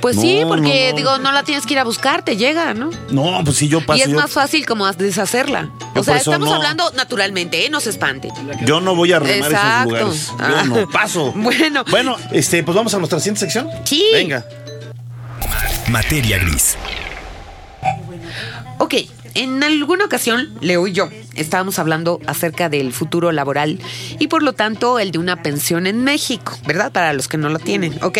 [0.00, 0.96] pues sí, No, porque no, no.
[0.96, 2.90] digo, no la tienes que ir a buscar, te llega, ¿no?
[3.10, 3.98] No, pues sí, yo paso.
[3.98, 5.70] y es yo, más fácil como deshacerla.
[5.94, 6.54] Yo O sea, estamos no.
[6.56, 7.70] hablando naturalmente, ¿eh?
[7.70, 8.28] No se espante.
[8.64, 9.96] yo no voy a remar Exacto.
[9.96, 10.32] esos lugares.
[10.38, 10.62] Ah.
[10.66, 11.32] Yo no paso.
[11.36, 11.84] Bueno.
[11.90, 13.68] Bueno, este, pues vamos a nuestra siguiente sección.
[13.84, 14.04] Sí.
[14.12, 14.44] Venga.
[15.88, 16.76] Materia gris.
[18.78, 18.94] Ok,
[19.36, 23.78] en alguna ocasión, Leo y yo estábamos hablando acerca del futuro laboral
[24.18, 26.90] y por lo tanto el de una pensión en México, ¿verdad?
[26.90, 28.18] Para los que no lo tienen, ok.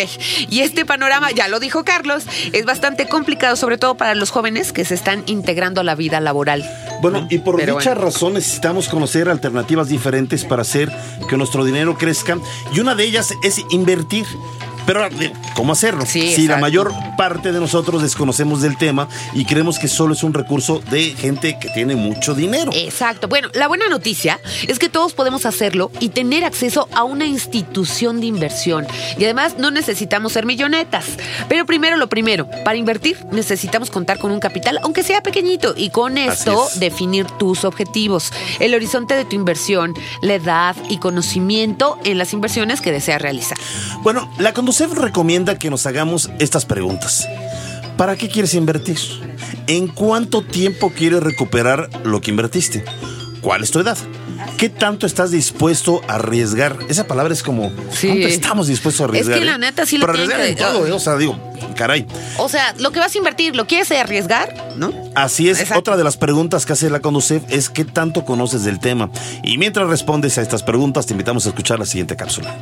[0.49, 4.71] Y este panorama, ya lo dijo Carlos, es bastante complicado, sobre todo para los jóvenes
[4.71, 6.63] que se están integrando a la vida laboral.
[7.01, 10.91] Bueno, y por dicha razón necesitamos conocer alternativas diferentes para hacer
[11.29, 12.37] que nuestro dinero crezca
[12.73, 14.25] y una de ellas es invertir.
[14.87, 15.07] Pero,
[15.53, 16.05] ¿cómo hacerlo?
[16.05, 20.33] si la mayor parte de nosotros desconocemos del tema y creemos que solo es un
[20.33, 22.71] recurso de gente que tiene mucho dinero.
[22.73, 23.27] Exacto.
[23.27, 28.21] Bueno, la buena noticia es que todos podemos hacerlo y tener acceso a una institución
[28.21, 28.87] de inversión.
[29.17, 31.05] Y además no necesitamos ser millonetas.
[31.49, 35.89] Pero primero lo primero, para invertir necesitamos contar con un capital, aunque sea pequeñito, y
[35.89, 42.17] con esto definir tus objetivos, el horizonte de tu inversión, la edad y conocimiento en
[42.17, 43.57] las inversiones que deseas realizar.
[44.01, 47.27] Bueno, la conducción Joseph recomienda que nos hagamos estas preguntas.
[47.97, 48.99] ¿Para qué quieres invertir?
[49.65, 52.85] ¿En cuánto tiempo quieres recuperar lo que invertiste?
[53.41, 53.97] ¿Cuál es tu edad?
[54.59, 56.77] ¿Qué tanto estás dispuesto a arriesgar?
[56.89, 59.37] Esa palabra es como, ¿cuánto estamos dispuestos a arriesgar?
[59.37, 59.57] Es que la eh?
[59.57, 61.39] neta sí lo arriesgar en todo, eh, o sea, digo,
[61.75, 62.05] caray.
[62.37, 64.75] O sea, lo que vas a invertir, ¿lo quieres arriesgar?
[64.75, 64.93] ¿No?
[65.15, 65.71] Así es.
[65.71, 69.09] Otra de las preguntas que hace la Conducef es ¿qué tanto conoces del tema?
[69.41, 72.55] Y mientras respondes a estas preguntas, te invitamos a escuchar la siguiente cápsula.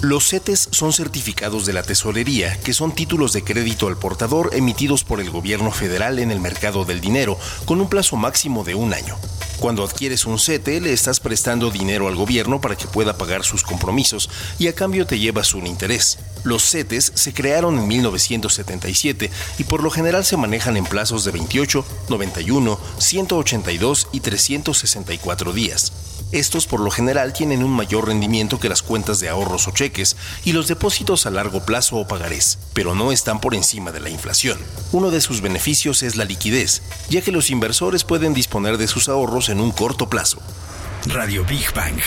[0.00, 5.02] Los CETES son certificados de la tesorería, que son títulos de crédito al portador emitidos
[5.02, 8.94] por el gobierno federal en el mercado del dinero, con un plazo máximo de un
[8.94, 9.16] año.
[9.58, 13.64] Cuando adquieres un CETE, le estás prestando dinero al gobierno para que pueda pagar sus
[13.64, 14.30] compromisos
[14.60, 16.18] y a cambio te llevas un interés.
[16.44, 21.32] Los CETES se crearon en 1977 y por lo general se manejan en plazos de
[21.32, 25.92] 28, 91, 182 y 364 días.
[26.30, 29.87] Estos por lo general tienen un mayor rendimiento que las cuentas de ahorros o cheques
[30.44, 34.10] y los depósitos a largo plazo o pagarés, pero no están por encima de la
[34.10, 34.58] inflación.
[34.92, 39.08] Uno de sus beneficios es la liquidez, ya que los inversores pueden disponer de sus
[39.08, 40.40] ahorros en un corto plazo.
[41.06, 42.00] Radio Big Bang.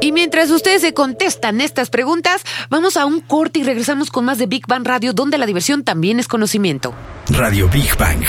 [0.00, 4.38] Y mientras ustedes se contestan estas preguntas, vamos a un corte y regresamos con más
[4.38, 6.94] de Big Bang Radio, donde la diversión también es conocimiento.
[7.30, 8.24] Radio Big Bang.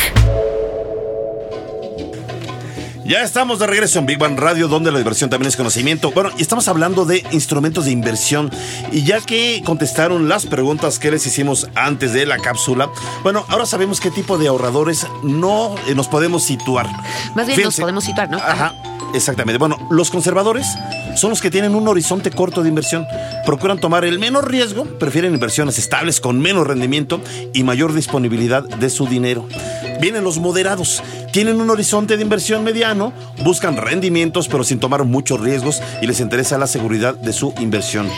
[3.10, 6.12] Ya estamos de regreso en Big Bang Radio, donde la diversión también es conocimiento.
[6.12, 8.52] Bueno, y estamos hablando de instrumentos de inversión.
[8.92, 12.92] Y ya que contestaron las preguntas que les hicimos antes de la cápsula,
[13.24, 16.86] bueno, ahora sabemos qué tipo de ahorradores no eh, nos podemos situar.
[17.34, 18.38] Más bien nos podemos situar, ¿no?
[18.38, 18.76] Ajá.
[19.14, 19.58] Exactamente.
[19.58, 20.68] Bueno, los conservadores
[21.16, 23.06] son los que tienen un horizonte corto de inversión.
[23.46, 27.22] Procuran tomar el menor riesgo, prefieren inversiones estables con menos rendimiento
[27.54, 29.48] y mayor disponibilidad de su dinero.
[30.00, 33.12] Vienen los moderados, tienen un horizonte de inversión mediano,
[33.44, 38.10] buscan rendimientos pero sin tomar muchos riesgos y les interesa la seguridad de su inversión.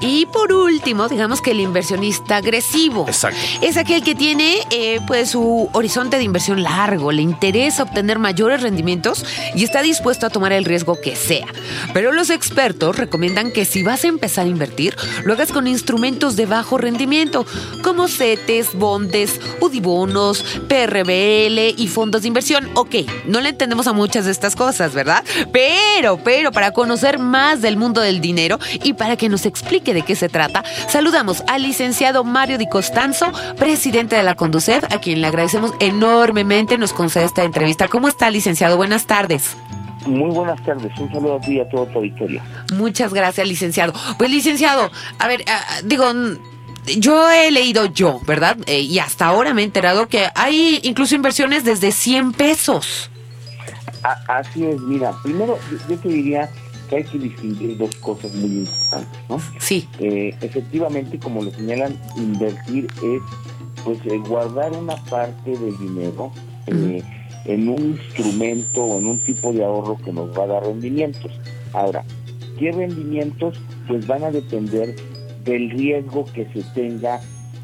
[0.00, 3.04] Y, por último, digamos que el inversionista agresivo.
[3.06, 3.38] Exacto.
[3.62, 8.62] Es aquel que tiene eh, pues su horizonte de inversión largo, le interesa obtener mayores
[8.62, 9.24] rendimientos
[9.54, 11.46] y está dispuesto a tomar el riesgo que sea.
[11.92, 16.36] Pero los expertos recomiendan que si vas a empezar a invertir, lo hagas con instrumentos
[16.36, 17.46] de bajo rendimiento,
[17.82, 22.68] como CETES, bondes, UDIBONOS, PRBL y fondos de inversión.
[22.74, 25.24] Ok, no le entendemos a muchas de estas cosas, ¿verdad?
[25.52, 30.02] Pero, pero, para conocer más del mundo del dinero y para que nos explique de
[30.02, 35.20] qué se trata, saludamos al licenciado Mario Di Costanzo, presidente de la Conducef, a quien
[35.20, 37.88] le agradecemos enormemente nos concede esta entrevista.
[37.88, 38.76] ¿Cómo está, licenciado?
[38.76, 39.56] Buenas tardes.
[40.06, 42.40] Muy buenas tardes, un saludo a ti y a toda tu auditorio.
[42.74, 43.92] Muchas gracias, licenciado.
[44.18, 46.06] Pues, licenciado, a ver, ah, digo,
[46.98, 48.56] yo he leído yo, ¿verdad?
[48.66, 53.10] Eh, y hasta ahora me he enterado que hay incluso inversiones desde 100 pesos.
[54.28, 55.58] así es, mira, primero
[55.88, 56.50] yo te diría
[56.88, 59.40] que hay que distinguir dos cosas muy importantes, ¿no?
[59.58, 59.88] Sí.
[60.00, 63.22] Eh, efectivamente, como lo señalan, invertir es
[63.84, 66.32] pues eh, guardar una parte del dinero
[67.44, 71.32] en un instrumento o en un tipo de ahorro que nos va a dar rendimientos.
[71.72, 72.04] Ahora,
[72.58, 73.60] ¿qué rendimientos?
[73.86, 74.94] Pues van a depender
[75.44, 77.20] del riesgo que se tenga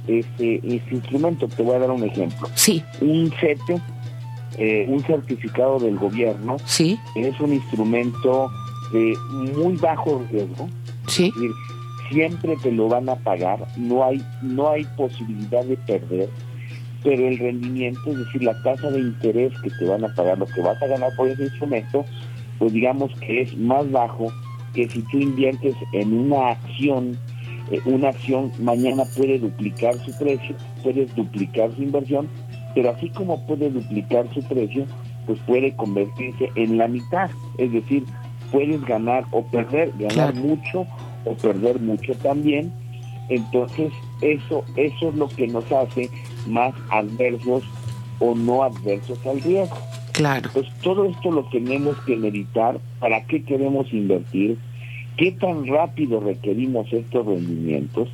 [0.07, 1.49] ese, ese instrumento.
[1.49, 2.49] Te voy a dar un ejemplo.
[2.55, 2.83] Sí.
[3.01, 3.81] Un CETE,
[4.59, 6.99] eh, un certificado del gobierno, sí.
[7.15, 8.51] es un instrumento
[8.93, 9.15] de
[9.55, 10.69] muy bajo riesgo.
[11.09, 11.27] Sí.
[11.27, 11.51] Es decir,
[12.11, 16.29] siempre te lo van a pagar, no hay, no hay posibilidad de perder
[17.03, 20.47] pero el rendimiento, es decir, la tasa de interés que te van a pagar, lo
[20.47, 22.05] que vas a ganar por ese instrumento,
[22.59, 24.33] pues digamos que es más bajo
[24.75, 27.19] que si tú inviertes en una acción,
[27.71, 32.29] eh, una acción mañana puede duplicar su precio, puedes duplicar su inversión,
[32.75, 34.87] pero así como puede duplicar su precio,
[35.27, 38.05] pues puede convertirse en la mitad, es decir,
[38.53, 40.87] puedes ganar o perder, ganar mucho
[41.25, 42.73] o perder mucho también,
[43.29, 46.11] entonces eso, eso es lo que nos hace
[46.47, 47.65] más adversos
[48.19, 49.77] o no adversos al riesgo.
[50.13, 50.51] Claro.
[50.53, 54.57] Pues todo esto lo tenemos que meditar, para qué queremos invertir,
[55.17, 58.09] qué tan rápido requerimos estos rendimientos,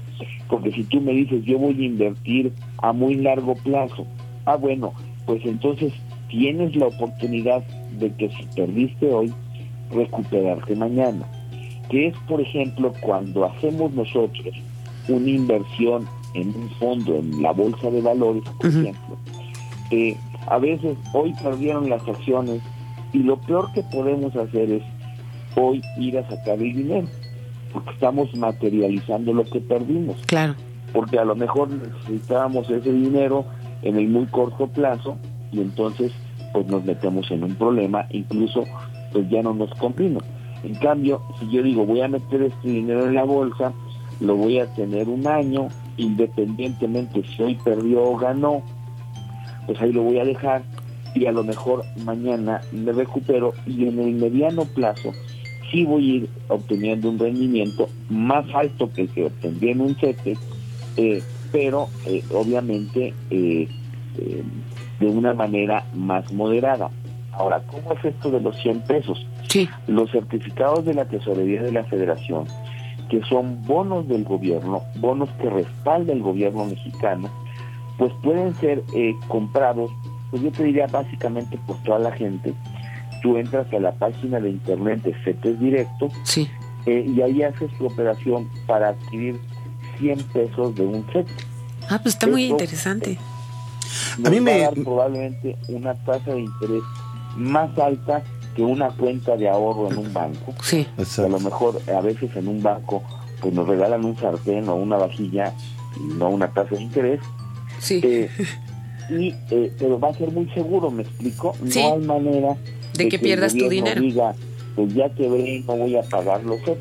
[0.49, 4.07] porque si tú me dices yo voy a invertir a muy largo plazo,
[4.47, 4.93] ah bueno,
[5.27, 5.93] pues entonces
[6.29, 7.63] tienes la oportunidad
[7.99, 9.33] de que si perdiste hoy,
[9.93, 11.27] recuperarte mañana.
[11.89, 14.55] Que es, por ejemplo, cuando hacemos nosotros
[15.09, 19.17] una inversión en un fondo, en la bolsa de valores, por ejemplo,
[19.91, 20.17] eh,
[20.47, 22.61] a veces hoy perdieron las acciones
[23.13, 24.83] y lo peor que podemos hacer es
[25.57, 27.07] hoy ir a sacar el dinero,
[27.73, 30.17] porque estamos materializando lo que perdimos.
[30.27, 30.55] Claro.
[30.93, 33.45] Porque a lo mejor necesitábamos ese dinero
[33.83, 35.17] en el muy corto plazo
[35.53, 36.13] y entonces
[36.53, 38.65] pues nos metemos en un problema, incluso
[39.13, 40.21] pues ya no nos convino.
[40.65, 43.73] En cambio, si yo digo voy a meter este dinero en la bolsa,
[44.21, 45.69] lo voy a tener un año,
[46.03, 48.63] independientemente si hoy perdió o ganó,
[49.67, 50.63] pues ahí lo voy a dejar
[51.15, 55.13] y a lo mejor mañana me recupero y en el mediano plazo
[55.71, 59.95] sí voy a ir obteniendo un rendimiento más alto que el que obtendría en un
[59.97, 60.37] CETE,
[60.97, 63.69] eh, pero eh, obviamente eh,
[65.01, 66.91] de una manera más moderada.
[67.33, 69.27] Ahora, ¿cómo es esto de los 100 pesos?
[69.49, 69.69] Sí.
[69.87, 72.45] Los certificados de la Tesorería de la Federación,
[73.13, 77.29] que son bonos del gobierno, bonos que respalda el gobierno mexicano,
[77.99, 78.83] pues pueden ser
[79.29, 79.91] comprados,
[80.31, 82.55] pues yo te diría básicamente por toda la gente,
[83.23, 86.49] tú entras a la página de internet de CETES Directo sí.
[86.87, 89.39] eh, y ahí haces tu operación para adquirir
[90.01, 91.31] 100 pesos de un CETE.
[91.91, 93.19] Ah, pues está muy interesante.
[94.25, 96.83] a mí me va a dar probablemente una tasa de interés
[97.37, 98.23] más alta
[98.55, 100.55] que una cuenta de ahorro en un banco.
[100.63, 100.87] Sí.
[101.19, 103.03] A lo mejor a veces en un banco
[103.41, 105.53] pues nos regalan un sartén o una vajilla
[105.97, 107.21] y no una tasa de interés.
[107.79, 108.01] Sí.
[108.03, 108.31] Eh,
[109.11, 111.55] y, eh, pero va a ser muy seguro, ¿me explico?
[111.67, 111.81] Sí.
[111.83, 112.57] No hay manera
[112.95, 114.01] de que pierdas tu dinero.
[114.01, 114.35] Diga,
[114.75, 116.79] pues ya quebré y no voy a pagar los otros,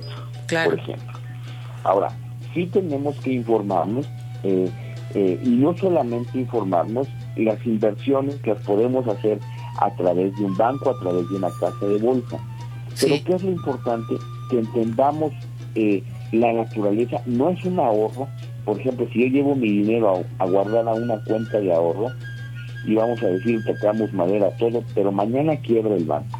[0.47, 0.71] claro.
[0.71, 1.19] por ejemplo.
[1.83, 2.09] Ahora,
[2.53, 4.07] sí tenemos que informarnos,
[4.43, 4.69] eh,
[5.13, 9.39] eh, y no solamente informarnos, las inversiones que podemos hacer
[9.79, 12.37] a través de un banco, a través de una casa de bolsa.
[12.99, 13.15] Pero.
[13.25, 14.15] ¿qué es lo importante?
[14.49, 15.31] Que entendamos
[15.75, 18.27] eh, la naturaleza, no es un ahorro.
[18.65, 22.09] Por ejemplo, si yo llevo mi dinero a, a guardar a una cuenta de ahorro,
[22.85, 26.39] y vamos a decir, tocamos madera, todo, pero mañana quiebra el banco.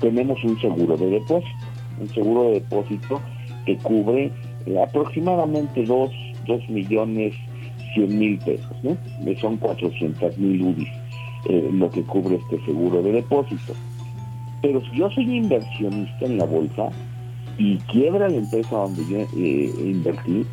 [0.00, 1.66] Tenemos un seguro de depósito,
[2.00, 3.20] un seguro de depósito
[3.64, 4.30] que cubre
[4.66, 6.10] eh, aproximadamente 2,
[6.68, 7.34] millones
[7.94, 8.96] 100 mil pesos, ¿no?
[9.40, 11.05] Son 400 mil UDIs
[11.48, 13.74] eh, lo que cubre este seguro de depósito.
[14.62, 16.90] Pero si yo soy inversionista en la bolsa
[17.58, 20.44] y quiebra la empresa donde yo eh, invertí,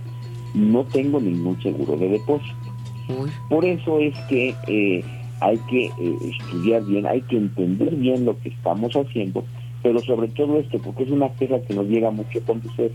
[0.54, 2.56] no tengo ningún seguro de depósito.
[3.10, 3.30] Uy.
[3.50, 5.04] Por eso es que eh,
[5.44, 9.44] hay que eh, estudiar bien, hay que entender bien lo que estamos haciendo,
[9.82, 12.92] pero sobre todo esto, porque es una queja que nos llega mucho a conducir.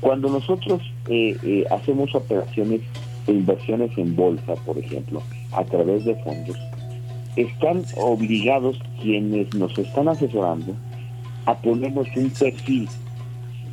[0.00, 2.82] Cuando nosotros eh, eh, hacemos operaciones
[3.26, 5.22] de inversiones en bolsa, por ejemplo,
[5.52, 6.58] a través de fondos,
[7.36, 10.74] están obligados quienes nos están asesorando
[11.46, 12.88] a ponernos un perfil.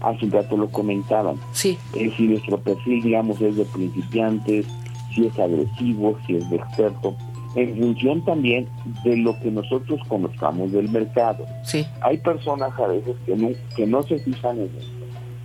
[0.02, 1.38] Hace un rato lo comentaban.
[1.52, 1.78] Sí.
[1.95, 4.65] Eh, si nuestro perfil, digamos, es de principiantes,
[5.13, 7.15] si es agresivo, si es de experto,
[7.56, 8.67] en función también
[9.04, 11.45] de lo que nosotros conozcamos del mercado.
[11.63, 11.86] Sí.
[12.02, 15.02] Hay personas a veces que no, que no se fijan en esto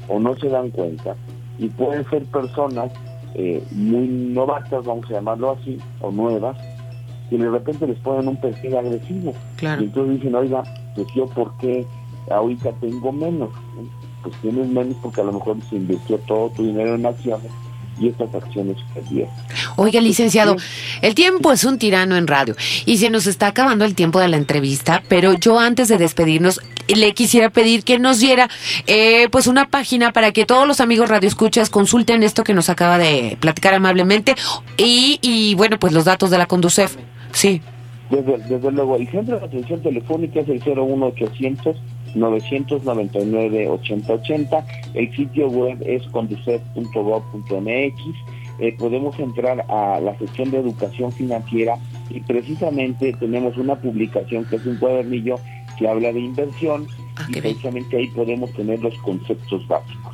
[0.09, 1.17] o no se dan cuenta
[1.59, 2.93] y pueden ser personas
[3.35, 6.57] eh, muy novatas, vamos a llamarlo así, o nuevas,
[7.29, 9.35] que de repente les ponen un perfil agresivo.
[9.57, 9.83] Claro.
[9.83, 10.63] Y entonces dicen, oiga,
[10.95, 11.87] pues yo por qué
[12.31, 13.51] ahorita tengo menos.
[14.23, 17.51] Pues tienes menos porque a lo mejor se invirtió todo tu dinero en acciones
[17.99, 19.33] y estas acciones perdieron.
[19.77, 20.57] Oiga, licenciado,
[21.03, 24.29] el tiempo es un tirano en radio y se nos está acabando el tiempo de
[24.29, 28.49] la entrevista, pero yo antes de despedirnos le quisiera pedir que nos diera
[28.87, 32.99] eh, pues una página para que todos los amigos radioescuchas consulten esto que nos acaba
[32.99, 34.37] de platicar amablemente
[34.77, 36.97] y, y bueno, pues los datos de la Conducef.
[37.37, 37.61] Sí,
[38.11, 41.77] Desde, desde luego, el centro de atención telefónica es el 01800
[42.15, 44.67] 999 8080.
[44.95, 48.01] El sitio web es conducef.gov.mx.
[48.59, 51.77] Eh, podemos entrar a la sección de educación financiera
[52.09, 55.35] y precisamente tenemos una publicación que es un cuadernillo
[55.79, 56.87] que habla de inversión
[57.19, 57.43] Ah, y bien.
[57.45, 60.06] precisamente ahí podemos tener los conceptos básicos.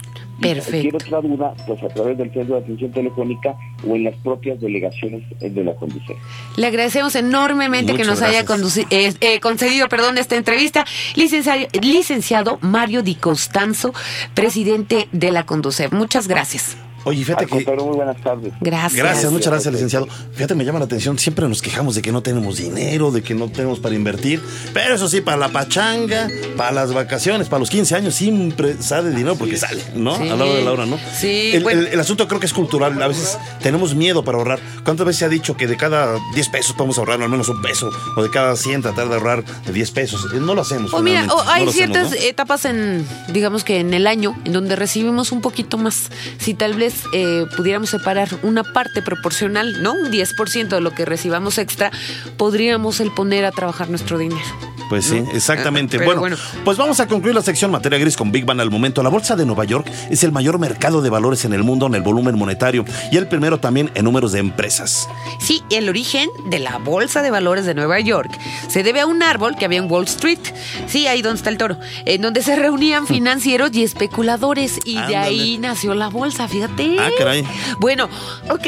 [0.43, 0.91] Y Perfecto.
[0.91, 3.55] Cualquier otra duda, pues a través del centro de atención telefónica
[3.87, 6.17] o en las propias delegaciones eh, de la Conducef.
[6.57, 8.87] Le agradecemos enormemente que nos haya gracias.
[8.91, 10.85] eh, eh, concedido perdón, esta entrevista.
[11.15, 13.93] Licenciado, licenciado Mario Di Costanzo,
[14.35, 15.93] presidente de la Conducef.
[15.93, 16.77] Muchas gracias.
[17.05, 17.57] Oye, fíjate Al que...
[17.57, 18.53] contrario, muy buenas tardes.
[18.61, 18.95] Gracias.
[18.95, 20.07] Gracias, muchas gracias, licenciado.
[20.35, 23.35] Fíjate, me llama la atención, siempre nos quejamos de que no tenemos dinero, de que
[23.35, 24.41] no tenemos para invertir,
[24.73, 29.11] pero eso sí, para la pachanga, para las vacaciones, para los 15 años, siempre sale
[29.11, 30.17] dinero porque sale, ¿no?
[30.17, 30.29] Sí.
[30.29, 30.99] A la hora de la hora, ¿no?
[31.19, 31.81] Sí, El, bueno.
[31.81, 34.61] el- el asunto creo que es cultural, a veces tenemos miedo para ahorrar.
[34.85, 37.61] ¿Cuántas veces se ha dicho que de cada 10 pesos podemos ahorrar al menos un
[37.63, 37.91] peso?
[38.17, 40.27] O de cada 100 tratar de ahorrar de 10 pesos.
[40.33, 40.93] Eh, No lo hacemos.
[40.95, 42.17] O mira, o hay no lo hacemos, ciertas ¿no?
[42.17, 46.11] etapas en, digamos que en el año, en donde recibimos un poquito más.
[46.39, 49.95] Si tal vez eh, pudiéramos separar una parte proporcional, ¿no?
[49.95, 51.91] Un 10% de lo que recibamos extra,
[52.37, 54.41] podríamos el poner a trabajar nuestro dinero.
[54.89, 55.97] Pues sí, exactamente.
[55.97, 56.37] Ah, pero Bueno, bueno.
[56.65, 59.03] pues vamos a concluir la sección materia gris con Big Bang al momento.
[59.03, 61.95] La bolsa de Nueva York es el mayor mercado de valores en el mundo en
[61.95, 65.09] el volumen monetario y el primero también en números de empresas.
[65.41, 68.31] Sí, el origen de la Bolsa de Valores de Nueva York
[68.69, 70.39] se debe a un árbol que había en Wall Street.
[70.87, 71.79] Sí, ahí donde está el toro.
[72.05, 74.79] En donde se reunían financieros y especuladores.
[74.85, 76.82] Y de ahí nació la bolsa, fíjate.
[76.99, 77.45] Ah, caray.
[77.79, 78.09] Bueno,
[78.49, 78.67] ok.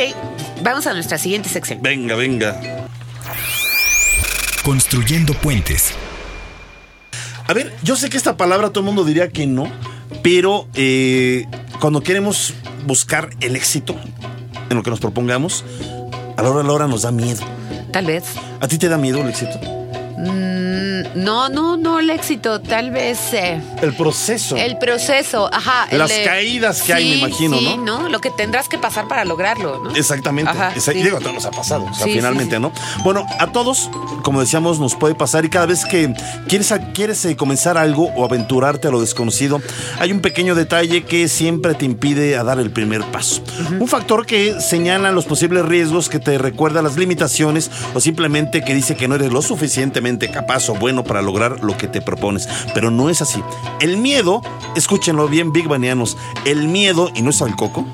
[0.63, 1.81] Vamos a nuestra siguiente sección.
[1.83, 2.61] Venga, venga.
[4.65, 5.93] Construyendo puentes.
[7.47, 9.71] A ver, yo sé que esta palabra todo el mundo diría que no,
[10.23, 11.47] pero eh,
[11.81, 12.55] cuando queremos
[12.87, 13.95] buscar el éxito
[14.71, 15.65] en lo que nos propongamos,
[16.37, 17.45] a la hora de la hora nos da miedo.
[17.93, 18.25] Tal vez.
[18.61, 19.61] ¿A ti te da miedo el éxito?
[20.17, 20.64] Mm,
[21.15, 22.61] no, no, no el éxito.
[22.61, 24.57] Tal vez eh, El proceso.
[24.57, 25.49] el proceso.
[25.53, 25.87] Ajá.
[25.91, 28.09] Las caídas que hay, me imagino, sí, ¿no?
[28.09, 29.95] Lo que tendrás que pasar para lograrlo, ¿no?
[29.95, 30.51] Exactamente.
[30.51, 30.93] Ajá, sí.
[30.95, 32.59] y digo, a todos nos ha pasado, o sea, finalmente.
[32.59, 32.73] ¿no?
[33.03, 33.91] Bueno, a todos,
[34.23, 36.15] como decíamos, nos puede pasar y cada vez que
[36.49, 39.61] quieres, quieres eh, comenzar algo o aventurarte a lo desconocido,
[39.99, 43.43] hay un pequeño detalle que siempre te impide a dar el primer paso.
[43.79, 48.75] Un factor que señala los posibles riesgos, que te recuerda las limitaciones o simplemente que
[48.75, 52.49] dice que no eres lo suficientemente capaz bueno para lograr lo que te propones.
[52.73, 53.43] Pero no es así.
[53.81, 54.41] El miedo,
[54.75, 57.85] escúchenlo bien, Big Banianos, el miedo, y no es al coco,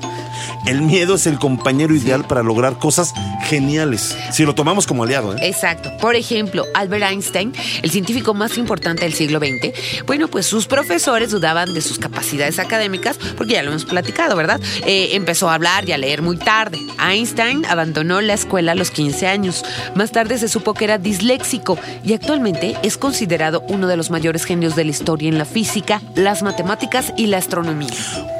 [0.65, 3.13] el miedo es el compañero ideal para lograr cosas
[3.43, 4.15] geniales.
[4.31, 5.39] Si lo tomamos como aliado, ¿eh?
[5.47, 5.91] Exacto.
[5.97, 11.31] Por ejemplo, Albert Einstein, el científico más importante del siglo XX, bueno, pues sus profesores
[11.31, 14.59] dudaban de sus capacidades académicas, porque ya lo hemos platicado, ¿verdad?
[14.85, 16.79] Eh, empezó a hablar y a leer muy tarde.
[16.99, 19.63] Einstein abandonó la escuela a los 15 años.
[19.95, 24.45] Más tarde se supo que era disléxico y actualmente es considerado uno de los mayores
[24.45, 27.91] genios de la historia en la física, las matemáticas y la astronomía.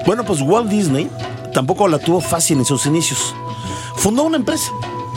[0.05, 1.09] Bueno, pues Walt Disney
[1.51, 3.33] tampoco la tuvo fácil en sus inicios.
[3.95, 4.71] Fundó una empresa,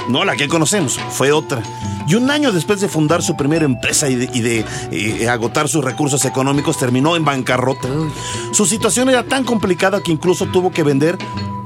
[0.09, 1.63] no la que conocemos, fue otra.
[2.07, 6.25] Y un año después de fundar su primera empresa y de, eh, agotar sus recursos
[6.27, 7.89] económicos, terminó en bancarrota.
[8.53, 11.17] Su situación era tan complicada que incluso tuvo que vender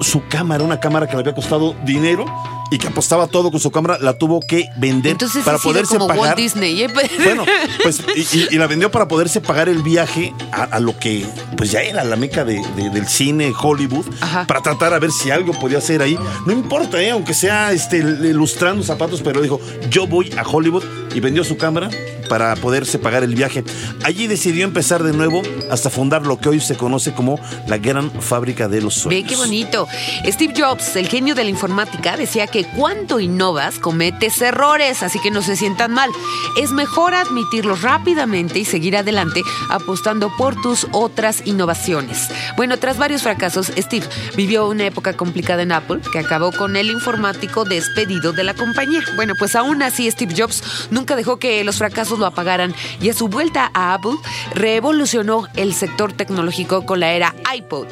[0.00, 2.24] su cámara, una cámara que le había costado dinero
[2.70, 6.08] y que apostaba todo con su cámara, la tuvo que vender Entonces para poderse como
[6.08, 6.22] pagar.
[6.22, 6.82] Walt Disney.
[6.82, 6.88] ¿eh?
[7.24, 7.44] Bueno,
[7.82, 11.26] pues y, y- y la vendió para poderse pagar el viaje a, a lo que
[11.56, 14.46] pues ya era la meca de- de- del cine Hollywood Ajá.
[14.46, 16.18] para tratar a ver si algo podía hacer ahí.
[16.46, 17.10] No importa, ¿eh?
[17.10, 19.60] aunque sea este, ilustrando zapatos, pero dijo,
[19.90, 20.84] yo voy a Hollywood
[21.18, 21.90] y vendió su cámara
[22.28, 23.64] para poderse pagar el viaje.
[24.04, 28.10] Allí decidió empezar de nuevo hasta fundar lo que hoy se conoce como la gran
[28.10, 29.30] fábrica de los Ve sueños.
[29.30, 29.88] qué bonito.
[30.26, 35.30] Steve Jobs, el genio de la informática, decía que cuando innovas cometes errores, así que
[35.30, 36.10] no se sientan mal.
[36.56, 42.28] Es mejor admitirlos rápidamente y seguir adelante apostando por tus otras innovaciones.
[42.56, 44.06] Bueno, tras varios fracasos, Steve
[44.36, 49.00] vivió una época complicada en Apple que acabó con el informático despedido de la compañía.
[49.16, 53.14] Bueno, pues aún así Steve Jobs nunca dejó que los fracasos lo apagaran y a
[53.14, 54.16] su vuelta a Apple
[54.54, 57.86] revolucionó el sector tecnológico con la era iPod.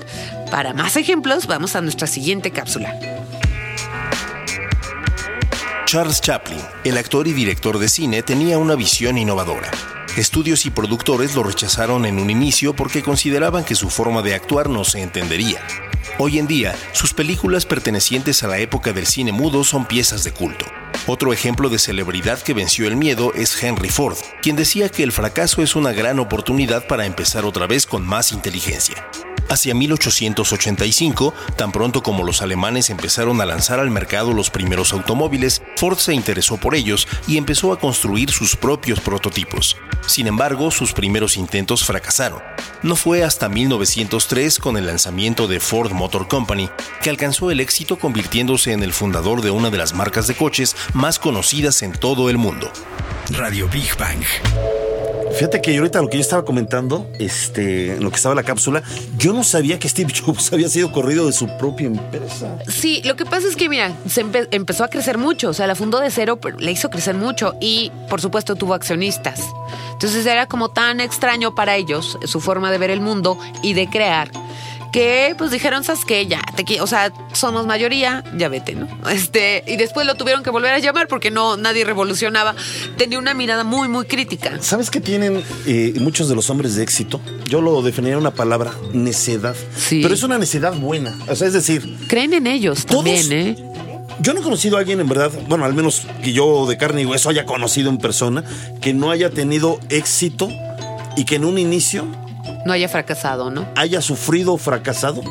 [0.51, 2.95] Para más ejemplos, vamos a nuestra siguiente cápsula.
[5.87, 9.71] Charles Chaplin, el actor y director de cine, tenía una visión innovadora.
[10.17, 14.71] Estudios y productores lo rechazaron en un inicio porque consideraban que su forma de actuar
[14.71, 15.61] no se entendería.
[16.19, 20.33] Hoy en día, sus películas pertenecientes a la época del cine mudo son piezas de
[20.33, 20.65] culto.
[21.07, 25.13] Otro ejemplo de celebridad que venció el miedo es Henry Ford, quien decía que el
[25.13, 29.07] fracaso es una gran oportunidad para empezar otra vez con más inteligencia.
[29.49, 35.63] Hacia 1885, tan pronto como los alemanes empezaron a lanzar al mercado los primeros automóviles,
[35.77, 39.77] Ford se interesó por ellos y empezó a construir sus propios prototipos.
[40.07, 42.41] Sin embargo, sus primeros intentos fracasaron.
[42.83, 46.69] No fue hasta 1903, con el lanzamiento de Ford Motor Company,
[47.01, 50.75] que alcanzó el éxito convirtiéndose en el fundador de una de las marcas de coches
[50.93, 52.71] más conocidas en todo el mundo.
[53.31, 54.25] Radio Big Bang.
[55.37, 58.83] Fíjate que ahorita lo que yo estaba comentando, este, lo que estaba en la cápsula,
[59.19, 62.57] yo no sabía que Steve Jobs había sido corrido de su propia empresa.
[62.69, 65.67] Sí, lo que pasa es que, mira, se empe- empezó a crecer mucho, o sea,
[65.67, 69.41] la fundó de cero, pero le hizo crecer mucho y, por supuesto, tuvo accionistas.
[69.93, 73.87] Entonces era como tan extraño para ellos su forma de ver el mundo y de
[73.89, 74.31] crear
[74.97, 76.27] que pues dijeron, ¿sabes qué?
[76.27, 78.89] Ya, te, o sea, somos mayoría, ya vete, ¿no?
[79.11, 82.55] Este, y después lo tuvieron que volver a llamar porque no, nadie revolucionaba.
[82.97, 84.57] Tenía una mirada muy, muy crítica.
[84.63, 87.21] ¿Sabes qué tienen eh, muchos de los hombres de éxito?
[87.47, 89.55] Yo lo definiría una palabra, necedad.
[89.77, 90.01] Sí.
[90.01, 91.15] Pero es una necedad buena.
[91.29, 93.55] O sea, es decir, Creen en ellos Todos- también, ¿eh?
[94.21, 97.03] yo no he conocido a alguien en verdad, bueno, al menos que yo de carne
[97.03, 98.45] y hueso haya conocido en persona,
[98.81, 100.49] que no haya tenido éxito
[101.19, 102.07] y que en un inicio
[102.67, 103.67] No haya fracasado, ¿no?
[103.77, 105.23] haya sufrido o fracasado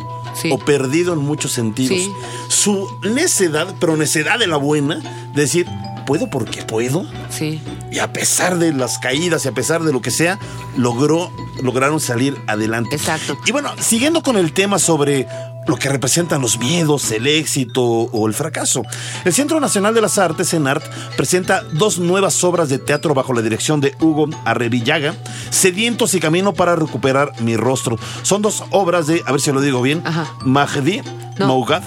[0.41, 0.49] Sí.
[0.51, 1.97] o perdido en muchos sentidos.
[1.97, 2.11] Sí.
[2.49, 4.95] Su necedad, pero necedad de la buena,
[5.33, 5.65] de decir,
[6.05, 7.05] puedo porque puedo.
[7.29, 7.61] Sí.
[7.91, 10.37] Y a pesar de las caídas y a pesar de lo que sea,
[10.75, 11.31] logró,
[11.63, 12.95] lograron salir adelante.
[12.95, 13.37] Exacto.
[13.45, 15.25] Y bueno, siguiendo con el tema sobre
[15.67, 18.83] lo que representan los miedos, el éxito o el fracaso.
[19.23, 20.83] El Centro Nacional de las Artes, CENART,
[21.15, 25.15] presenta dos nuevas obras de teatro bajo la dirección de Hugo Arrevillaga,
[25.49, 27.97] Sedientos y Camino para recuperar mi rostro.
[28.21, 30.31] Son dos obras de, a ver si lo digo bien, Ajá.
[30.41, 31.01] Mahdi
[31.39, 31.47] No.
[31.47, 31.83] Mougad.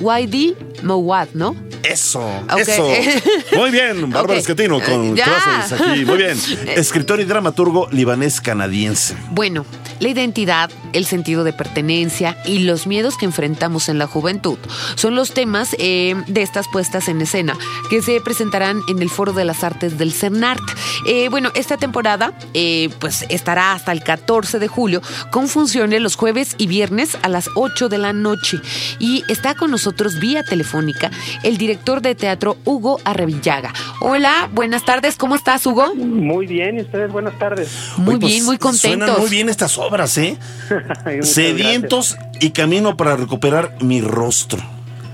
[0.00, 1.54] YD Mowat, ¿no?
[1.82, 2.22] Eso,
[2.58, 2.88] eso.
[3.56, 4.38] Muy bien, Bárbara Ok.
[4.40, 5.24] Esquetino con Ya.
[5.24, 6.04] clases aquí.
[6.04, 6.38] Muy bien.
[6.76, 9.16] Escritor y dramaturgo libanés canadiense.
[9.30, 9.64] Bueno,
[10.02, 14.58] la identidad, el sentido de pertenencia y los miedos que enfrentamos en la juventud
[14.96, 17.56] son los temas eh, de estas puestas en escena
[17.88, 20.60] que se presentarán en el Foro de las Artes del CERNART.
[21.06, 26.16] Eh, bueno, esta temporada eh, pues estará hasta el 14 de julio con funciones los
[26.16, 28.58] jueves y viernes a las 8 de la noche.
[28.98, 31.10] Y está con nosotros vía telefónica
[31.44, 33.72] el director de teatro Hugo Arrevillaga.
[34.00, 35.94] Hola, buenas tardes, ¿cómo estás Hugo?
[35.94, 37.70] Muy bien, y ustedes buenas tardes.
[37.96, 39.18] Muy pues, bien, muy Suenan contentos.
[39.20, 40.36] muy bien estas obras, ¿eh?
[41.04, 44.60] Muchas Sedientos y camino para recuperar mi rostro.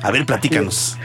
[0.02, 0.96] A ver, platícanos.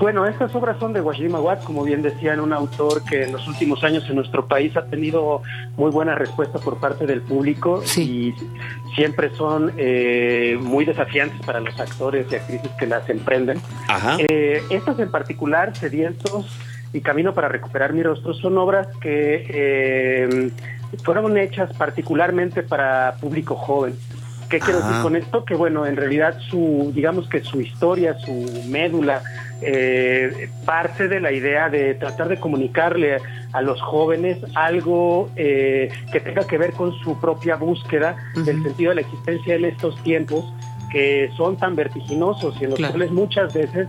[0.00, 3.84] Bueno, estas obras son de Mawad, como bien decían, un autor que en los últimos
[3.84, 5.42] años en nuestro país ha tenido
[5.76, 8.34] muy buena respuesta por parte del público Sí.
[8.34, 13.60] y siempre son eh, muy desafiantes para los actores y actrices que las emprenden.
[13.88, 14.16] Ajá.
[14.26, 16.46] Eh, estas en particular, Sedientos
[16.94, 20.50] y Camino para recuperar mi rostro, son obras que eh,
[20.98, 23.94] fueron hechas particularmente para público joven.
[24.48, 25.44] ¿Qué quiero decir con esto?
[25.44, 29.22] Que bueno, en realidad su, digamos que su historia, su médula,
[29.62, 33.18] eh, parte de la idea de tratar de comunicarle
[33.52, 38.88] a los jóvenes algo eh, que tenga que ver con su propia búsqueda del sentido
[38.90, 40.44] de la existencia en estos tiempos
[40.90, 42.94] que son tan vertiginosos y en los Claro.
[42.94, 43.86] cuales muchas veces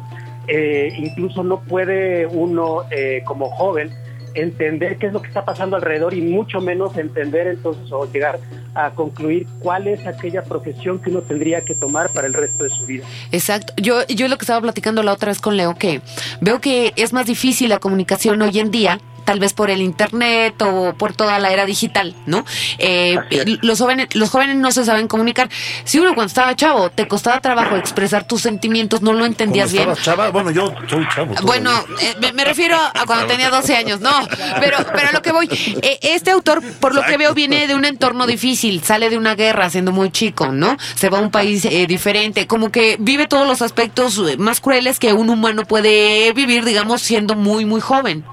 [0.47, 3.89] eh, incluso no puede uno eh, como joven
[4.33, 8.39] entender qué es lo que está pasando alrededor y mucho menos entender entonces o llegar
[8.73, 12.69] a concluir cuál es aquella profesión que uno tendría que tomar para el resto de
[12.69, 13.05] su vida.
[13.31, 13.73] Exacto.
[13.77, 16.01] Yo, yo lo que estaba platicando la otra vez con Leo, que
[16.39, 18.99] veo que es más difícil la comunicación hoy en día,
[19.31, 22.43] tal vez por el internet o por toda la era digital, ¿no?
[22.79, 23.17] Eh,
[23.61, 25.49] los jóvenes, los jóvenes no se saben comunicar.
[25.85, 29.71] Si uno cuando estaba chavo te costaba trabajo expresar tus sentimientos, no lo ¿Cómo entendías
[29.71, 29.87] bien.
[30.01, 30.31] chava?
[30.31, 31.33] Bueno, yo soy chavo.
[31.43, 31.71] Bueno,
[32.01, 34.11] eh, me, me refiero a cuando tenía 12 años, no,
[34.59, 35.47] pero, pero a lo que voy,
[35.81, 39.35] eh, este autor, por lo que veo, viene de un entorno difícil, sale de una
[39.35, 40.75] guerra siendo muy chico, ¿no?
[40.95, 44.99] Se va a un país eh, diferente, como que vive todos los aspectos más crueles
[44.99, 48.25] que un humano puede vivir, digamos, siendo muy, muy joven.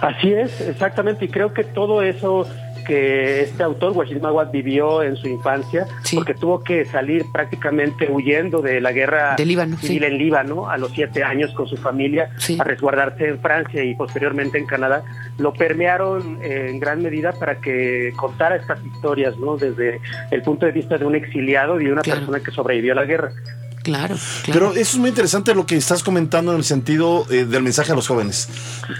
[0.00, 2.46] Así es, exactamente, y creo que todo eso
[2.86, 6.16] que este autor, Wajid Mawad, vivió en su infancia, Sí.
[6.16, 10.06] porque tuvo que salir prácticamente huyendo de la guerra De Líbano, civil sí.
[10.06, 12.56] en Líbano a los siete años con su familia, Sí.
[12.58, 15.02] a resguardarse en Francia y posteriormente en Canadá,
[15.36, 19.58] lo permearon en gran medida para que contara estas historias, ¿no?
[19.58, 22.20] Desde el punto de vista de un exiliado y de una Claro.
[22.20, 23.32] persona que sobrevivió a la guerra.
[23.88, 24.16] Claro,
[24.46, 27.92] Pero eso es muy interesante lo que estás comentando en el sentido eh, del mensaje
[27.92, 28.48] a los jóvenes.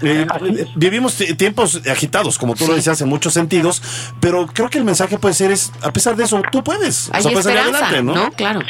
[0.01, 3.81] Eh, eh, vivimos ti- tiempos agitados, como tú lo decías, en muchos sentidos,
[4.19, 7.09] pero creo que el mensaje puede ser es, a pesar de eso, tú puedes.
[7.13, 8.15] Hay o sea, puedes salir adelante, ¿no?
[8.15, 8.31] ¿no?
[8.31, 8.61] Claro.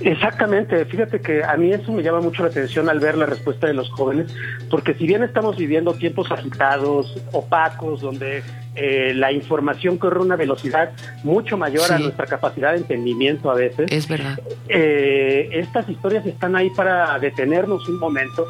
[0.00, 3.66] Exactamente, fíjate que a mí eso me llama mucho la atención al ver la respuesta
[3.66, 4.32] de los jóvenes,
[4.70, 8.42] porque si bien estamos viviendo tiempos agitados, opacos, donde
[8.74, 10.90] eh, la información corre a una velocidad
[11.24, 14.38] mucho mayor a nuestra capacidad de entendimiento a veces, Es verdad.
[14.68, 18.46] eh, estas historias están ahí para detenernos un momento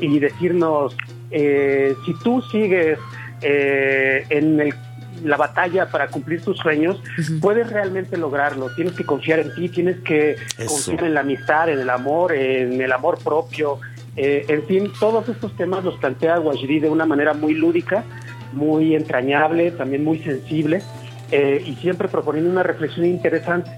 [0.00, 0.96] y decirnos,
[1.30, 2.98] eh, si tú sigues
[3.42, 4.74] eh, en el-
[5.24, 7.00] la batalla para cumplir tus sueños,
[7.40, 8.70] puedes realmente lograrlo.
[8.74, 10.68] Tienes que confiar en ti, tienes que Eso.
[10.68, 13.80] confiar en la amistad, en el amor, en el amor propio.
[14.16, 18.04] Eh, en fin, todos estos temas los plantea Wajdi de una manera muy lúdica,
[18.52, 20.82] muy entrañable, también muy sensible
[21.30, 23.70] eh, y siempre proponiendo una reflexión interesante.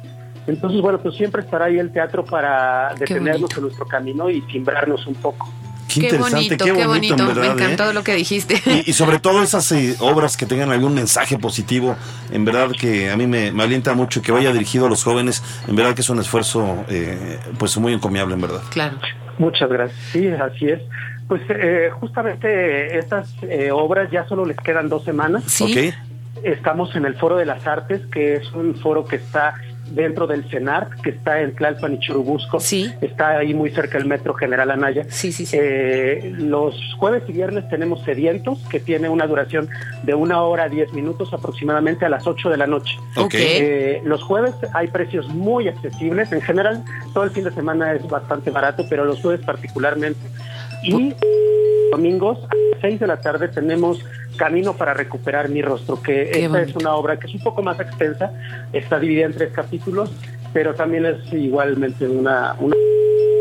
[0.46, 5.06] Entonces, bueno, pues siempre estará ahí el teatro para detenernos en nuestro camino y timbrarnos
[5.06, 5.52] un poco.
[5.88, 7.22] Qué, interesante, bonito, qué qué bonito, bonito.
[7.22, 7.94] en verdad, Me encantó ¿eh?
[7.94, 8.62] lo que dijiste.
[8.66, 11.96] Y, y sobre todo esas eh, obras que tengan algún mensaje positivo,
[12.30, 15.42] en verdad que a mí me, me alienta mucho que vaya dirigido a los jóvenes,
[15.66, 18.60] en verdad que es un esfuerzo eh, pues muy encomiable, en verdad.
[18.70, 18.98] Claro.
[19.38, 19.98] Muchas gracias.
[20.12, 20.80] Sí, así es.
[21.28, 25.44] Pues eh, justamente estas eh, obras ya solo les quedan dos semanas.
[25.46, 25.92] Sí.
[26.42, 29.54] Estamos en el Foro de las Artes, que es un foro que está
[29.90, 32.60] dentro del CENART, que está en Tlalpan y Churubusco.
[32.60, 32.92] Sí.
[33.00, 35.04] Está ahí muy cerca del Metro General Anaya.
[35.08, 35.56] Sí, sí, sí.
[35.60, 39.68] Eh, los jueves y viernes tenemos Sedientos, que tiene una duración
[40.02, 42.96] de una hora diez minutos aproximadamente a las 8 de la noche.
[43.16, 43.34] Ok.
[43.34, 46.32] Eh, los jueves hay precios muy accesibles.
[46.32, 46.84] En general,
[47.14, 50.20] todo el fin de semana es bastante barato, pero los jueves particularmente.
[50.82, 51.14] Y
[51.90, 54.04] domingos a las 6 de la tarde tenemos
[54.38, 56.78] Camino para recuperar mi rostro, que Qué esta es bonito.
[56.78, 58.32] una obra que es un poco más extensa,
[58.72, 60.10] está dividida en tres capítulos,
[60.54, 62.74] pero también es igualmente una, una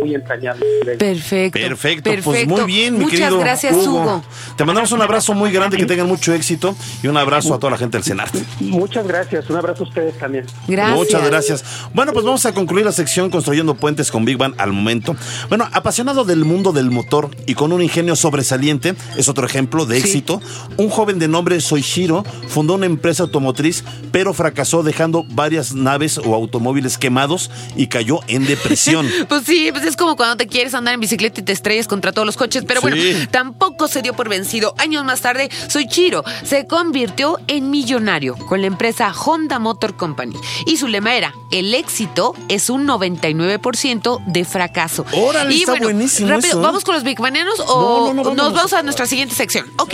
[0.01, 0.65] muy entrañable.
[0.97, 1.59] Perfecto.
[1.59, 4.23] Perfecto, pues muy bien, mi Muchas querido gracias, Hugo.
[4.55, 7.71] Te mandamos un abrazo muy grande, que tengan mucho éxito y un abrazo a toda
[7.71, 8.43] la gente del Senarte.
[8.59, 10.45] Muchas gracias, un abrazo a ustedes también.
[10.67, 10.97] Gracias.
[10.97, 11.65] Muchas gracias.
[11.93, 15.15] Bueno, pues vamos a concluir la sección construyendo puentes con Big Bang al momento.
[15.49, 19.97] Bueno, apasionado del mundo del motor y con un ingenio sobresaliente, es otro ejemplo de
[19.97, 20.03] Sí.
[20.07, 20.41] éxito.
[20.77, 26.35] Un joven de nombre Soichiro fundó una empresa automotriz, pero fracasó dejando varias naves o
[26.35, 29.07] automóviles quemados y cayó en depresión.
[29.27, 32.11] Pues sí, pues es como cuando te quieres andar en bicicleta y te estrellas contra
[32.11, 32.63] todos los coches.
[32.67, 32.97] Pero bueno,
[33.31, 34.75] tampoco se dio por vencido.
[34.77, 40.35] Años más tarde, Soichiro se convirtió en millonario con la empresa Honda Motor Company.
[40.65, 45.05] Y su lema era: el éxito es un 99% de fracaso.
[45.13, 46.63] Órale, y está bueno, buenísimo rápido, eso, ¿eh?
[46.63, 49.65] ¿vamos con los Big Banianos o No, no, no, nos vamos a nuestra siguiente sección?
[49.77, 49.93] Ok.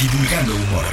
[0.00, 0.84] Divulgando humor.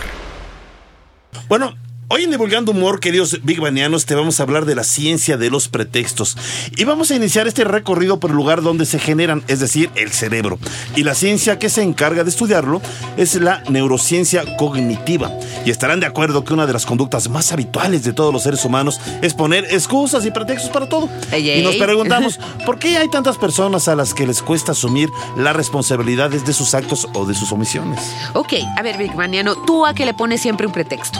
[1.47, 1.75] Bueno,
[2.11, 5.49] hoy en Divulgando Humor, queridos Big Banianos, te vamos a hablar de la ciencia de
[5.49, 6.35] los pretextos.
[6.75, 10.11] Y vamos a iniciar este recorrido por el lugar donde se generan, es decir, el
[10.11, 10.59] cerebro.
[10.95, 12.81] Y la ciencia que se encarga de estudiarlo
[13.15, 15.31] es la neurociencia cognitiva.
[15.65, 18.65] Y estarán de acuerdo que una de las conductas más habituales de todos los seres
[18.65, 21.09] humanos es poner excusas y pretextos para todo.
[21.31, 25.09] Ey, Y nos preguntamos, ¿por qué hay tantas personas a las que les cuesta asumir
[25.37, 27.99] las responsabilidades de sus actos o de sus omisiones?
[28.33, 31.19] Ok, a ver, Big Maniano, ¿tú a qué le pones siempre un pretexto?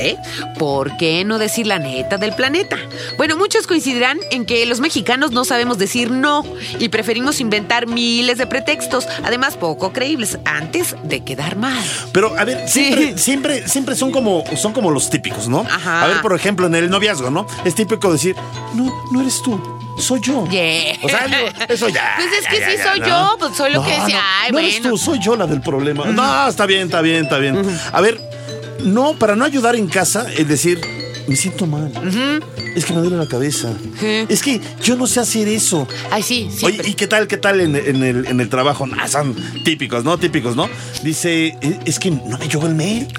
[0.00, 0.16] ¿Eh?
[0.58, 2.78] ¿Por qué no decir la neta del planeta?
[3.18, 6.42] Bueno, muchos coincidirán en que los mexicanos no sabemos decir no
[6.78, 11.84] y preferimos inventar miles de pretextos, además poco creíbles, antes de quedar mal.
[12.12, 13.12] Pero, a ver, Sí.
[13.16, 15.66] siempre, siempre, son como, son como los típicos, ¿no?
[15.70, 16.02] Ajá.
[16.02, 17.46] A ver, por ejemplo, en el noviazgo, ¿no?
[17.64, 18.34] Es típico decir,
[18.74, 19.60] no, no eres tú,
[19.98, 20.46] soy yo.
[20.48, 20.94] Yeah.
[21.02, 22.14] O sea, digo, eso ya.
[22.16, 23.06] Pues es ya, que ya, sí ya, soy ¿no?
[23.06, 24.16] yo, pues soy lo que decía.
[24.16, 26.06] No, Ay, no eres tú, soy yo la del problema.
[26.06, 27.60] No, está bien, está bien, está bien.
[27.92, 28.29] A ver,
[28.84, 30.80] no, para no ayudar en casa, es decir,
[31.26, 31.92] me siento mal.
[32.74, 33.72] Es que me duele la cabeza.
[34.00, 35.86] Es que yo no sé hacer eso.
[36.10, 36.48] Ay, sí.
[36.62, 38.86] Oye, ¿y qué tal, qué tal en, en el, en el trabajo?
[38.98, 40.18] Ah, son típicos, ¿no?
[40.18, 40.68] Típicos, ¿no?
[41.02, 43.08] Dice, "Eh, es que no me llegó el mail.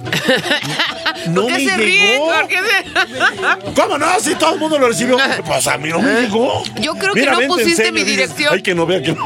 [1.27, 2.25] No ¿Por qué me se llegó.
[2.33, 4.07] ¿Por qué se- ¿Cómo no?
[4.19, 5.17] Si todo el mundo lo recibió.
[5.45, 6.63] Pues a mí no me llegó.
[6.81, 8.53] Yo creo que no pusiste mi dices, dirección.
[8.55, 9.23] Ay, que no vea, que no.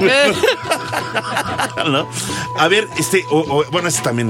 [1.89, 2.09] ¿No?
[2.57, 4.29] A ver, este, o- o- bueno, este también.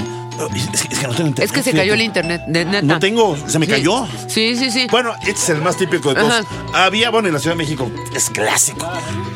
[0.74, 1.40] Es que, es que no tengo internet.
[1.40, 2.82] Es que se cayó el internet, de neta.
[2.82, 3.72] No tengo, se me Sí.
[3.72, 4.08] cayó.
[4.28, 4.88] Sí, sí, sí.
[4.92, 6.32] Bueno, este es el más típico de todos.
[6.34, 6.86] Ajá.
[6.86, 8.88] Había, bueno, en la Ciudad de México, es clásico.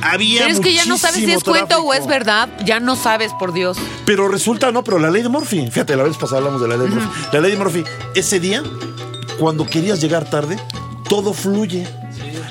[0.01, 1.93] Había Pero es que ya no sabes si es muchísimo cuento o tráfico.
[1.93, 2.49] es verdad.
[2.65, 3.77] Ya no sabes, por Dios.
[4.05, 5.67] Pero resulta, no, pero la ley de Murphy.
[5.71, 7.09] Fíjate, la vez pasada hablamos de la ley de Murphy.
[7.33, 7.83] La ley de Murphy,
[8.15, 8.61] ese día,
[9.39, 10.57] cuando querías llegar tarde,
[11.07, 11.87] todo fluye.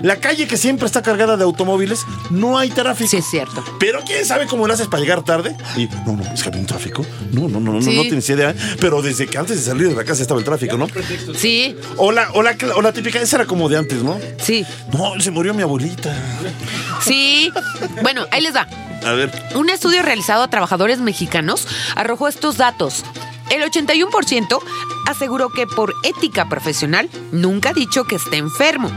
[0.03, 3.11] La calle que siempre está cargada de automóviles, no hay tráfico.
[3.11, 3.65] Sí, es cierto.
[3.81, 5.57] Pero quién sabe cómo lo haces para llegar tarde.
[5.77, 7.05] Y no, no, es que había un tráfico.
[7.33, 7.97] No, no, no, no, Sí.
[7.97, 8.55] no tienes idea.
[8.81, 10.87] Pero desde que antes de salir de la casa estaba el tráfico, ¿no?
[11.37, 14.19] Sí, O la, o la, o la típica, esa era como de antes, ¿no?
[14.39, 16.15] sí, No, se murió mi abuelita.
[17.03, 17.51] sí.
[18.03, 18.67] Bueno, ahí les va.
[19.05, 19.31] A ver.
[19.55, 23.05] Un estudio realizado a trabajadores mexicanos arrojó estos datos.
[23.51, 24.59] El 81%
[25.07, 28.91] aseguró que por ética profesional nunca ha dicho que esté enfermo.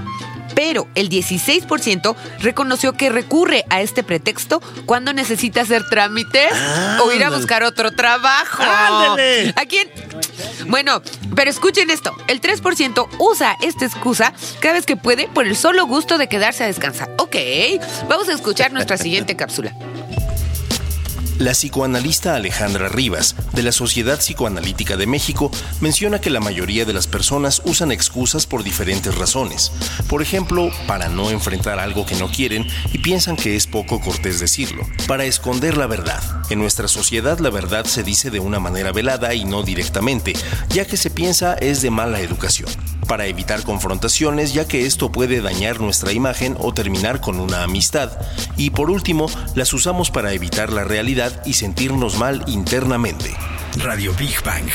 [0.56, 6.52] Pero el 16% reconoció que recurre a este pretexto cuando necesita hacer trámites
[7.04, 8.64] o ir a buscar otro trabajo.
[8.64, 9.54] Ándale.
[9.56, 9.90] ¿A quién?
[10.68, 11.02] Bueno,
[11.36, 12.16] pero escuchen esto.
[12.28, 16.64] El 3% usa esta excusa cada vez que puede por el solo gusto de quedarse
[16.64, 17.10] a descansar.
[17.18, 17.36] Ok,
[18.08, 19.74] vamos a escuchar nuestra siguiente cápsula.
[21.42, 26.94] La psicoanalista Alejandra Rivas, de la Sociedad Psicoanalítica de México, menciona que la mayoría de
[26.94, 29.72] las personas usan excusas por diferentes razones.
[30.08, 34.40] Por ejemplo, para no enfrentar algo que no quieren y piensan que es poco cortés
[34.40, 34.84] decirlo.
[35.08, 36.22] Para esconder la verdad.
[36.52, 40.34] En nuestra sociedad la verdad se dice de una manera velada y no directamente,
[40.70, 42.70] ya que se piensa es de mala educación.
[43.08, 48.10] para evitar confrontaciones ya que esto puede dañar nuestra imagen o terminar con una amistad.
[48.56, 53.36] Y por último, las usamos para evitar la realidad y sentirnos mal internamente.
[53.78, 54.70] Radio Big Bang.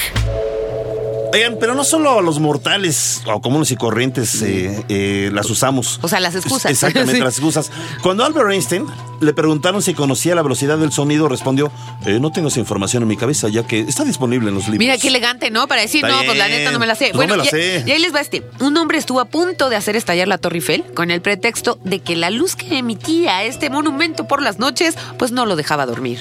[1.33, 5.99] Oigan, pero no solo los mortales o comunes y corrientes eh, eh, las usamos.
[6.03, 6.71] O sea, las excusas.
[6.71, 7.21] Exactamente, Sí.
[7.21, 7.71] las excusas.
[8.03, 8.87] Cuando Albert Einstein
[9.21, 11.71] le preguntaron si conocía la velocidad del sonido, respondió,
[12.07, 14.79] "Eh, no tengo esa información en mi cabeza, ya que está disponible en los libros.
[14.79, 15.67] Mira qué elegante, ¿no?
[15.69, 17.11] Para decir, Está no, pues la neta no me la sé.
[17.13, 17.85] Pues no me la y, sé.
[17.87, 18.43] y ahí les va este.
[18.61, 22.01] Un hombre estuvo a punto de hacer estallar la Torre Eiffel con el pretexto de
[22.01, 26.19] que la luz que emitía este monumento por las noches, pues no lo dejaba dormir.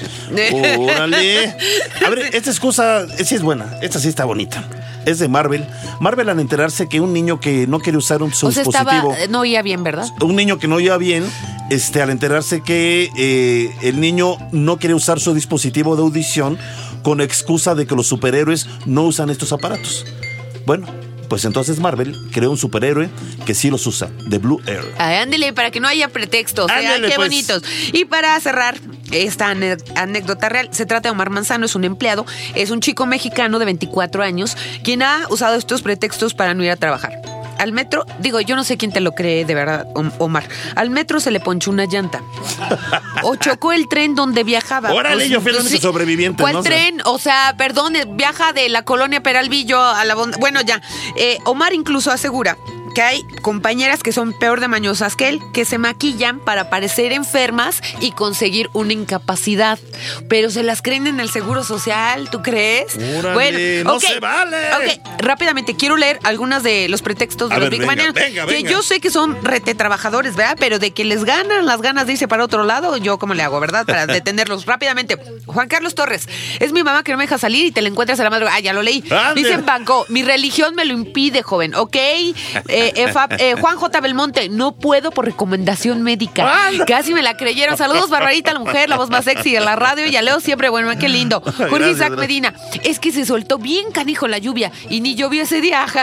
[0.78, 1.56] Órale.
[2.06, 3.78] A ver, esta excusa sí es buena.
[3.82, 4.64] Esta sí está bonita.
[5.06, 5.66] Es de Marvel.
[6.00, 9.12] Marvel al enterarse que un niño que no quiere usar un, su o sea, dispositivo...
[9.14, 10.08] estaba, no oía bien, ¿verdad?
[10.22, 11.26] un niño que no oía bien,
[11.70, 16.58] este, al enterarse que eh, el niño no quiere usar su dispositivo de audición
[17.04, 20.06] con excusa de que los superhéroes no usan estos aparatos.
[20.66, 20.88] Bueno,
[21.30, 23.10] pues entonces Marvel creó un superhéroe
[23.46, 24.84] que sí los usa, de Blue Air.
[24.98, 26.72] Ándele, para que no haya pretextos.
[26.72, 27.02] ¿eh?
[27.02, 27.18] Qué pues.
[27.18, 27.64] bonitos.
[27.94, 28.80] Y para cerrar
[29.12, 29.50] esta
[29.96, 32.26] anécdota real, se trata de Omar Manzano, es un empleado,
[32.56, 36.72] es un chico mexicano de 24 años, quien ha usado estos pretextos para no ir
[36.72, 37.14] a trabajar.
[37.58, 40.44] Al metro, digo, yo no sé quién te lo cree de verdad, Om- Omar.
[40.76, 42.22] Al metro se le ponchó una llanta.
[43.24, 44.90] O chocó el tren donde viajaba.
[44.90, 47.02] Pues, Órale, yo fui el único sobreviviente, ¿Cuál tren?
[47.06, 50.16] O sea, perdón, viaja de la colonia Peralvillo a la...
[50.16, 50.82] Bond- Bueno, ya.
[51.16, 52.58] Eh, Omar incluso asegura
[52.96, 57.12] que hay compañeras que son peor de mañosas que él, que se maquillan para parecer
[57.12, 59.78] enfermas y conseguir una incapacidad.
[60.30, 62.96] Pero se las creen en el seguro social, ¿tú crees?
[63.20, 64.58] Órale, no se vale.
[64.74, 68.64] Ok, rápidamente, quiero leer algunos de los pretextos de A los ver, Big venga, Que
[68.64, 70.56] yo sé que son rete trabajadores, ¿verdad?
[70.58, 73.44] Pero de que les ganan las ganas de irse para otro lado, yo cómo le
[73.44, 73.86] hago, ¿verdad?
[73.86, 75.20] Para detenerlos rápidamente.
[75.46, 76.30] Juan Carlos Torres,
[76.62, 78.48] es mi mamá que no me deja salir y te la encuentras a la madre.
[78.50, 79.04] Ah, ya lo leí.
[79.12, 79.42] Ande.
[79.42, 81.76] Dicen Banco, mi religión me lo impide, joven.
[81.76, 81.96] Ok.
[81.96, 84.02] Eh, eh, eh, Juan J.
[84.02, 86.68] Belmonte, no puedo por recomendación médica.
[86.68, 86.86] Anda.
[86.86, 87.78] Casi me la creyeron.
[87.78, 90.08] Saludos, Barbarita, la mujer, la voz más sexy de la radio.
[90.08, 91.42] Y a Leo siempre, bueno, qué lindo.
[91.42, 92.20] Jorge Gracias, Isaac gracias.
[92.20, 95.86] Medina, es que se soltó bien canijo la lluvia y ni llovió ese día.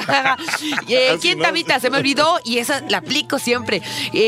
[0.89, 1.45] Eh, ¿Quién no.
[1.45, 1.81] Tabita?
[1.81, 3.83] Se me olvidó y esa la aplico siempre.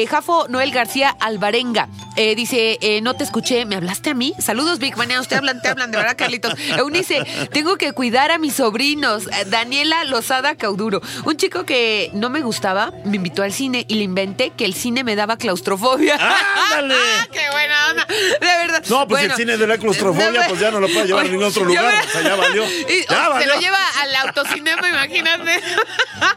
[0.08, 4.34] Jafo Noel García Alvarenga eh, dice: No te escuché, ¿me hablaste a mí?
[4.38, 6.54] Saludos, Big Manea, te hablan, te hablan, de verdad, Carlitos.
[6.76, 9.28] Eunice, tengo que cuidar a mis sobrinos.
[9.46, 14.04] Daniela Lozada Cauduro, un chico que no me gustaba, me invitó al cine y le
[14.04, 16.16] inventé que el cine me daba claustrofobia.
[16.70, 16.94] ¡Ándale!
[17.32, 18.06] ¡Qué buena onda!
[18.06, 18.82] De verdad.
[18.88, 21.28] No, pues Bueno, el cine de la claustrofobia, pues ya no lo puede llevar a
[21.28, 21.92] ningún otro lugar.
[21.92, 22.64] me- O sea, ya valió.
[22.88, 23.42] Y- Ya valió.
[23.50, 25.60] Se lo lleva al autocinema, imagínate.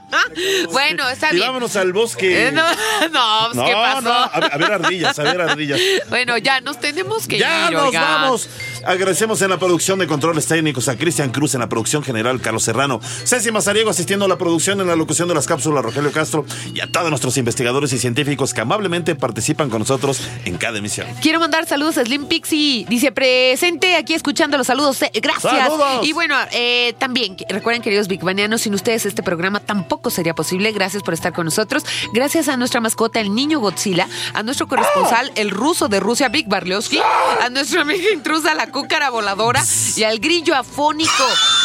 [0.72, 1.48] bueno, está Y bien.
[1.48, 2.48] vámonos al bosque.
[2.48, 2.64] Eh, no,
[3.12, 4.02] no, pues, No, ¿qué pasó?
[4.02, 5.80] no, a ver, a ver ardillas, a ver ardillas.
[6.10, 7.74] Bueno, ya nos tenemos que Ya ir.
[7.74, 8.02] nos oigan.
[8.04, 8.50] vamos.
[8.86, 12.64] Agradecemos en la producción de controles técnicos a Cristian Cruz en la producción general, Carlos
[12.64, 16.46] Serrano, Ceci Mazariego asistiendo a la producción en la locución de las cápsulas, Rogelio Castro
[16.74, 21.08] y a todos nuestros investigadores y científicos que amablemente participan con nosotros en cada emisión.
[21.22, 22.86] Quiero mandar saludos a Slim Pixie.
[22.88, 25.02] Dice, presente aquí escuchando los saludos.
[25.02, 25.52] Eh, Gracias.
[25.52, 26.06] ¡Saludos!
[26.06, 30.72] Y bueno, eh, también, recuerden, queridos Big Banianos, sin ustedes este programa tampoco sería posible.
[30.72, 31.84] Gracias por estar con nosotros.
[32.14, 36.48] Gracias a nuestra mascota, el niño Godzilla, a nuestro corresponsal, el ruso de Rusia, Big
[36.48, 37.00] Barlowski,
[37.42, 39.64] a nuestra amiga intrusa, la cúcara voladora,
[39.96, 41.12] y al grillo afónico.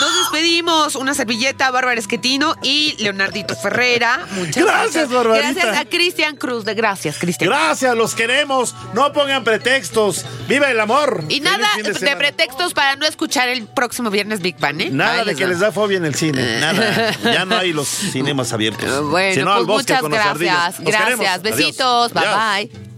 [0.00, 0.94] Nos despedimos.
[0.96, 4.26] Una servilleta, Bárbara Esquetino y Leonardito Ferrera.
[4.32, 5.10] Muchas Gracias, gracias.
[5.10, 5.52] Barbarita.
[5.52, 6.64] Gracias a Cristian Cruz.
[6.64, 7.50] De, gracias, Cristian.
[7.50, 8.74] Gracias, los queremos.
[8.94, 10.24] No pongan pretextos.
[10.48, 11.24] ¡Viva el amor!
[11.28, 14.90] Y Feliz nada de, pretextos para no escuchar el próximo viernes Big Bang, ¿eh?
[14.90, 15.50] Nada Ahí de que va.
[15.50, 16.60] les da fobia en el cine.
[16.60, 17.12] Nada.
[17.24, 18.84] Ya no hay los cinemas abiertos.
[18.88, 20.78] Eh, Bueno, Si no, al pues bosque muchas con gracias.
[20.80, 21.20] Los Gracias.
[21.40, 21.42] Adiós.
[21.42, 22.12] Besitos.
[22.12, 22.70] Bye Adiós.
[22.72, 22.91] bye.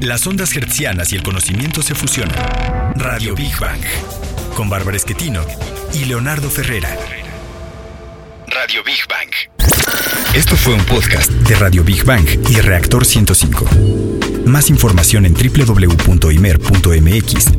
[0.00, 2.36] Las ondas hertzianas y el conocimiento se fusionan.
[2.96, 3.80] Radio Big Bang.
[4.56, 5.42] Con Bárbara Esquetino
[5.92, 6.96] y Leonardo Ferrera.
[8.46, 9.30] Radio Big Bang.
[10.34, 13.66] Esto fue un podcast de Radio Big Bang y Reactor 105.
[14.46, 16.06] Más información en www.imer.mx,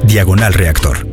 [0.07, 1.07] diagonal reactor.